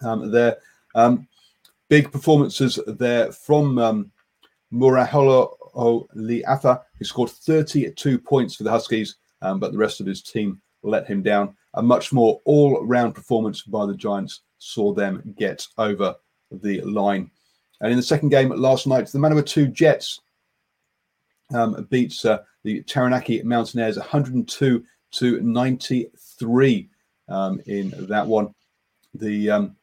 Um, 0.00 0.30
their 0.30 0.56
um, 0.94 1.28
big 1.88 2.10
performances 2.10 2.78
there 2.86 3.30
from 3.30 3.78
um, 3.78 4.10
Muraholo 4.72 5.56
Liafa, 6.16 6.82
who 6.98 7.04
scored 7.04 7.30
32 7.30 8.18
points 8.18 8.56
for 8.56 8.64
the 8.64 8.70
Huskies, 8.70 9.16
um, 9.42 9.60
but 9.60 9.72
the 9.72 9.78
rest 9.78 10.00
of 10.00 10.06
his 10.06 10.22
team 10.22 10.60
let 10.82 11.06
him 11.06 11.22
down. 11.22 11.54
A 11.74 11.82
much 11.82 12.12
more 12.12 12.40
all 12.44 12.84
round 12.84 13.14
performance 13.14 13.62
by 13.62 13.86
the 13.86 13.94
Giants 13.94 14.40
saw 14.58 14.92
them 14.92 15.34
get 15.36 15.66
over 15.78 16.14
the 16.50 16.80
line. 16.82 17.30
And 17.80 17.90
in 17.90 17.96
the 17.96 18.02
second 18.02 18.30
game 18.30 18.50
last 18.50 18.86
night, 18.86 19.06
the 19.08 19.18
Manawatu 19.18 19.46
2 19.46 19.66
Jets 19.68 20.20
um, 21.54 21.86
beats 21.90 22.24
uh, 22.24 22.38
the 22.64 22.82
Taranaki 22.82 23.42
Mountaineers 23.42 23.98
102 23.98 24.84
to 25.12 25.40
93 25.40 26.88
um, 27.28 27.60
in 27.66 27.94
that 28.08 28.26
one. 28.26 28.54
The 29.14 29.50
um, 29.50 29.76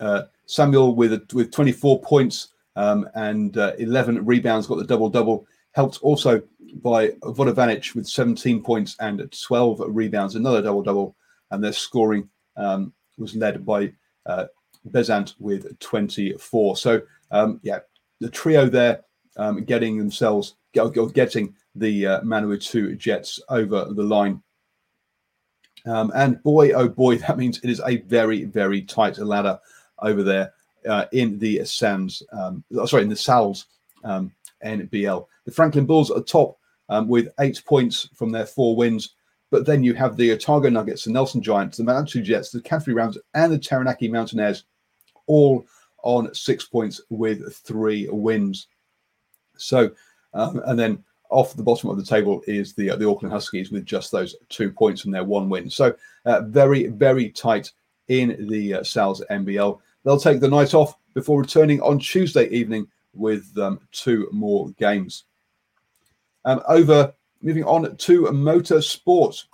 uh, 0.00 0.22
Samuel 0.46 0.94
with 0.94 1.32
with 1.32 1.52
24 1.52 2.00
points 2.02 2.48
um, 2.76 3.08
and 3.14 3.56
uh, 3.58 3.72
11 3.78 4.24
rebounds 4.24 4.66
got 4.66 4.78
the 4.78 4.84
double 4.84 5.10
double. 5.10 5.46
Helped 5.72 5.98
also 6.02 6.42
by 6.82 7.08
Vodovanic 7.22 7.94
with 7.94 8.06
17 8.06 8.62
points 8.62 8.96
and 9.00 9.30
12 9.30 9.82
rebounds, 9.88 10.34
another 10.34 10.62
double 10.62 10.82
double, 10.82 11.16
and 11.50 11.62
their 11.62 11.72
scoring 11.72 12.28
um, 12.56 12.92
was 13.18 13.36
led 13.36 13.64
by 13.64 13.92
uh, 14.26 14.46
Bezant 14.88 15.34
with 15.38 15.78
24. 15.80 16.76
So, 16.76 17.02
um, 17.30 17.60
yeah, 17.62 17.80
the 18.20 18.30
trio 18.30 18.66
there 18.66 19.02
um, 19.36 19.64
getting 19.64 19.98
themselves, 19.98 20.54
getting 20.72 21.54
the 21.74 22.06
uh, 22.06 22.56
Two 22.58 22.94
Jets 22.96 23.40
over 23.48 23.86
the 23.90 24.02
line. 24.02 24.42
Um, 25.86 26.12
and 26.14 26.42
boy, 26.42 26.72
oh 26.72 26.88
boy, 26.88 27.16
that 27.18 27.38
means 27.38 27.58
it 27.62 27.70
is 27.70 27.80
a 27.86 27.98
very, 28.02 28.44
very 28.44 28.82
tight 28.82 29.18
ladder 29.18 29.58
over 30.00 30.22
there 30.22 30.52
uh, 30.88 31.06
in 31.12 31.38
the 31.38 31.64
Sands, 31.64 32.22
um, 32.32 32.64
sorry, 32.86 33.02
in 33.02 33.08
the 33.08 33.16
Sal's 33.16 33.66
um, 34.04 34.32
NBL. 34.64 35.26
The 35.44 35.52
Franklin 35.52 35.86
Bulls 35.86 36.10
at 36.10 36.16
the 36.16 36.22
top 36.22 36.58
um, 36.88 37.08
with 37.08 37.28
eight 37.40 37.62
points 37.66 38.08
from 38.14 38.30
their 38.30 38.46
four 38.46 38.76
wins. 38.76 39.14
But 39.50 39.64
then 39.64 39.82
you 39.82 39.94
have 39.94 40.16
the 40.16 40.32
Otago 40.32 40.68
Nuggets, 40.68 41.04
the 41.04 41.12
Nelson 41.12 41.42
Giants, 41.42 41.78
the 41.78 41.84
Manawatu 41.84 42.22
Jets, 42.22 42.50
the 42.50 42.60
Canterbury 42.60 42.94
Rams, 42.94 43.18
and 43.34 43.52
the 43.52 43.58
Taranaki 43.58 44.08
Mountaineers, 44.08 44.64
all 45.26 45.66
on 46.02 46.32
six 46.34 46.66
points 46.66 47.00
with 47.08 47.56
three 47.56 48.08
wins. 48.10 48.68
So, 49.56 49.90
um, 50.34 50.60
and 50.66 50.78
then 50.78 51.02
off 51.30 51.54
the 51.54 51.62
bottom 51.62 51.90
of 51.90 51.96
the 51.96 52.04
table 52.04 52.42
is 52.46 52.74
the 52.74 52.90
uh, 52.90 52.96
the 52.96 53.08
Auckland 53.08 53.32
Huskies 53.32 53.70
with 53.70 53.84
just 53.84 54.12
those 54.12 54.34
two 54.48 54.70
points 54.70 55.04
and 55.04 55.14
their 55.14 55.24
one 55.24 55.48
win. 55.48 55.70
So, 55.70 55.94
uh, 56.24 56.42
very 56.42 56.86
very 56.86 57.30
tight 57.30 57.72
in 58.08 58.48
the 58.48 58.74
uh, 58.74 58.82
Sal's 58.82 59.22
NBL. 59.30 59.78
They'll 60.04 60.20
take 60.20 60.40
the 60.40 60.48
night 60.48 60.74
off 60.74 60.94
before 61.14 61.40
returning 61.40 61.80
on 61.82 61.98
Tuesday 61.98 62.48
evening 62.48 62.86
with 63.14 63.56
um, 63.58 63.80
two 63.92 64.28
more 64.32 64.70
games. 64.78 65.24
Um, 66.44 66.62
over 66.68 67.12
moving 67.42 67.64
on 67.64 67.96
to 67.96 68.32
motor 68.32 68.80
sports. 68.80 69.46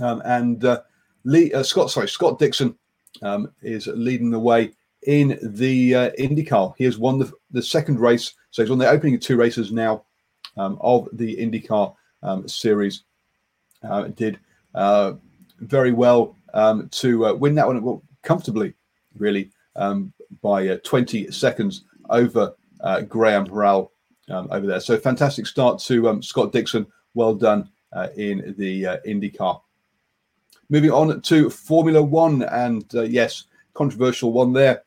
Um, 0.00 0.22
and 0.24 0.64
uh, 0.64 0.82
Lee, 1.24 1.52
uh, 1.52 1.62
Scott, 1.62 1.90
sorry, 1.90 2.08
Scott 2.08 2.38
Dixon 2.38 2.76
um, 3.22 3.52
is 3.62 3.86
leading 3.88 4.30
the 4.30 4.38
way 4.38 4.72
in 5.06 5.38
the 5.42 5.94
uh, 5.94 6.10
IndyCar. 6.18 6.74
He 6.76 6.84
has 6.84 6.98
won 6.98 7.18
the, 7.18 7.32
the 7.50 7.62
second 7.62 8.00
race, 8.00 8.34
so 8.50 8.62
he's 8.62 8.70
on 8.70 8.78
the 8.78 8.88
opening 8.88 9.18
two 9.18 9.36
races 9.36 9.72
now 9.72 10.04
um, 10.56 10.78
of 10.80 11.08
the 11.12 11.36
IndyCar 11.36 11.94
um, 12.22 12.46
series. 12.48 13.04
uh, 13.82 14.04
did 14.08 14.38
uh, 14.74 15.14
very 15.60 15.92
well 15.92 16.36
um, 16.54 16.88
to 16.90 17.26
uh, 17.26 17.34
win 17.34 17.54
that 17.54 17.66
one 17.66 17.82
well, 17.82 18.02
comfortably, 18.22 18.74
really, 19.16 19.50
um, 19.76 20.12
by 20.42 20.68
uh, 20.68 20.76
20 20.84 21.30
seconds 21.30 21.84
over 22.10 22.54
Graham 23.08 23.46
Rahal 23.46 23.90
um, 24.30 24.48
over 24.50 24.66
there. 24.66 24.80
So 24.80 24.98
fantastic 24.98 25.46
start 25.46 25.78
to 25.80 26.08
um, 26.08 26.22
Scott 26.22 26.52
Dixon. 26.52 26.86
Well 27.14 27.34
done 27.34 27.70
uh, 27.92 28.08
in 28.16 28.54
the 28.58 28.86
uh, 28.86 28.96
IndyCar. 29.06 29.60
Moving 30.68 30.90
on 30.90 31.20
to 31.22 31.48
Formula 31.48 32.02
One, 32.02 32.42
and 32.42 32.84
uh, 32.94 33.02
yes, 33.02 33.44
controversial 33.74 34.32
one 34.32 34.52
there. 34.52 34.82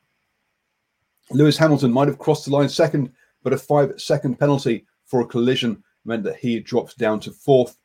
Lewis 1.31 1.57
Hamilton 1.57 1.91
might 1.91 2.07
have 2.07 2.19
crossed 2.19 2.45
the 2.45 2.51
line 2.51 2.69
second, 2.69 3.11
but 3.43 3.53
a 3.53 3.57
five 3.57 3.93
second 3.97 4.39
penalty 4.39 4.85
for 5.05 5.21
a 5.21 5.25
collision 5.25 5.81
meant 6.05 6.23
that 6.23 6.37
he 6.37 6.59
dropped 6.59 6.97
down 6.97 7.19
to 7.21 7.31
fourth. 7.31 7.77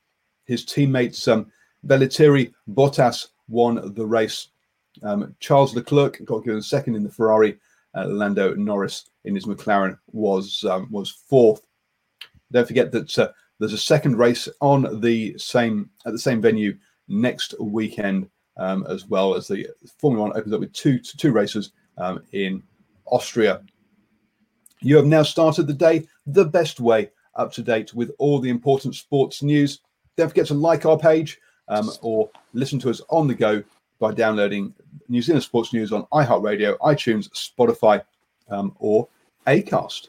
His 0.46 0.64
teammates, 0.64 1.26
um, 1.28 1.50
Bottas, 1.86 3.28
won 3.48 3.94
the 3.94 4.06
race. 4.06 4.48
Um, 5.02 5.34
Charles 5.40 5.74
Leclerc 5.74 6.24
got 6.24 6.44
given 6.44 6.62
second 6.62 6.96
in 6.96 7.02
the 7.02 7.10
Ferrari. 7.10 7.58
Uh, 7.96 8.06
Lando 8.06 8.54
Norris 8.54 9.10
in 9.24 9.34
his 9.34 9.46
McLaren 9.46 9.98
was 10.12 10.64
um, 10.64 10.88
was 10.90 11.10
fourth. 11.10 11.62
Don't 12.52 12.66
forget 12.66 12.92
that 12.92 13.18
uh, 13.18 13.28
there's 13.58 13.72
a 13.72 13.78
second 13.78 14.18
race 14.18 14.48
on 14.60 15.00
the 15.00 15.36
same 15.38 15.90
at 16.06 16.12
the 16.12 16.18
same 16.18 16.40
venue 16.40 16.76
next 17.08 17.54
weekend 17.60 18.28
um, 18.56 18.86
as 18.88 19.06
well 19.06 19.34
as 19.34 19.48
the 19.48 19.68
Formula 19.98 20.28
One 20.28 20.36
opens 20.36 20.54
up 20.54 20.60
with 20.60 20.72
two 20.72 20.98
two 20.98 21.32
races 21.32 21.72
um, 21.98 22.22
in 22.32 22.62
Austria. 23.06 23.62
You 24.80 24.96
have 24.96 25.06
now 25.06 25.22
started 25.22 25.66
the 25.66 25.72
day 25.72 26.06
the 26.26 26.44
best 26.44 26.80
way, 26.80 27.10
up 27.36 27.52
to 27.52 27.62
date 27.62 27.94
with 27.94 28.10
all 28.18 28.38
the 28.38 28.50
important 28.50 28.94
sports 28.94 29.42
news. 29.42 29.80
Don't 30.16 30.28
forget 30.28 30.46
to 30.46 30.54
like 30.54 30.84
our 30.86 30.98
page 30.98 31.38
um, 31.68 31.90
or 32.02 32.30
listen 32.52 32.78
to 32.80 32.90
us 32.90 33.00
on 33.08 33.26
the 33.26 33.34
go 33.34 33.62
by 34.04 34.12
downloading 34.12 34.74
New 35.08 35.22
Zealand 35.22 35.44
Sports 35.44 35.72
News 35.72 35.90
on 35.90 36.04
iHeartRadio, 36.12 36.76
iTunes, 36.80 37.30
Spotify, 37.30 38.02
um, 38.50 38.76
or 38.78 39.08
Acast. 39.46 40.08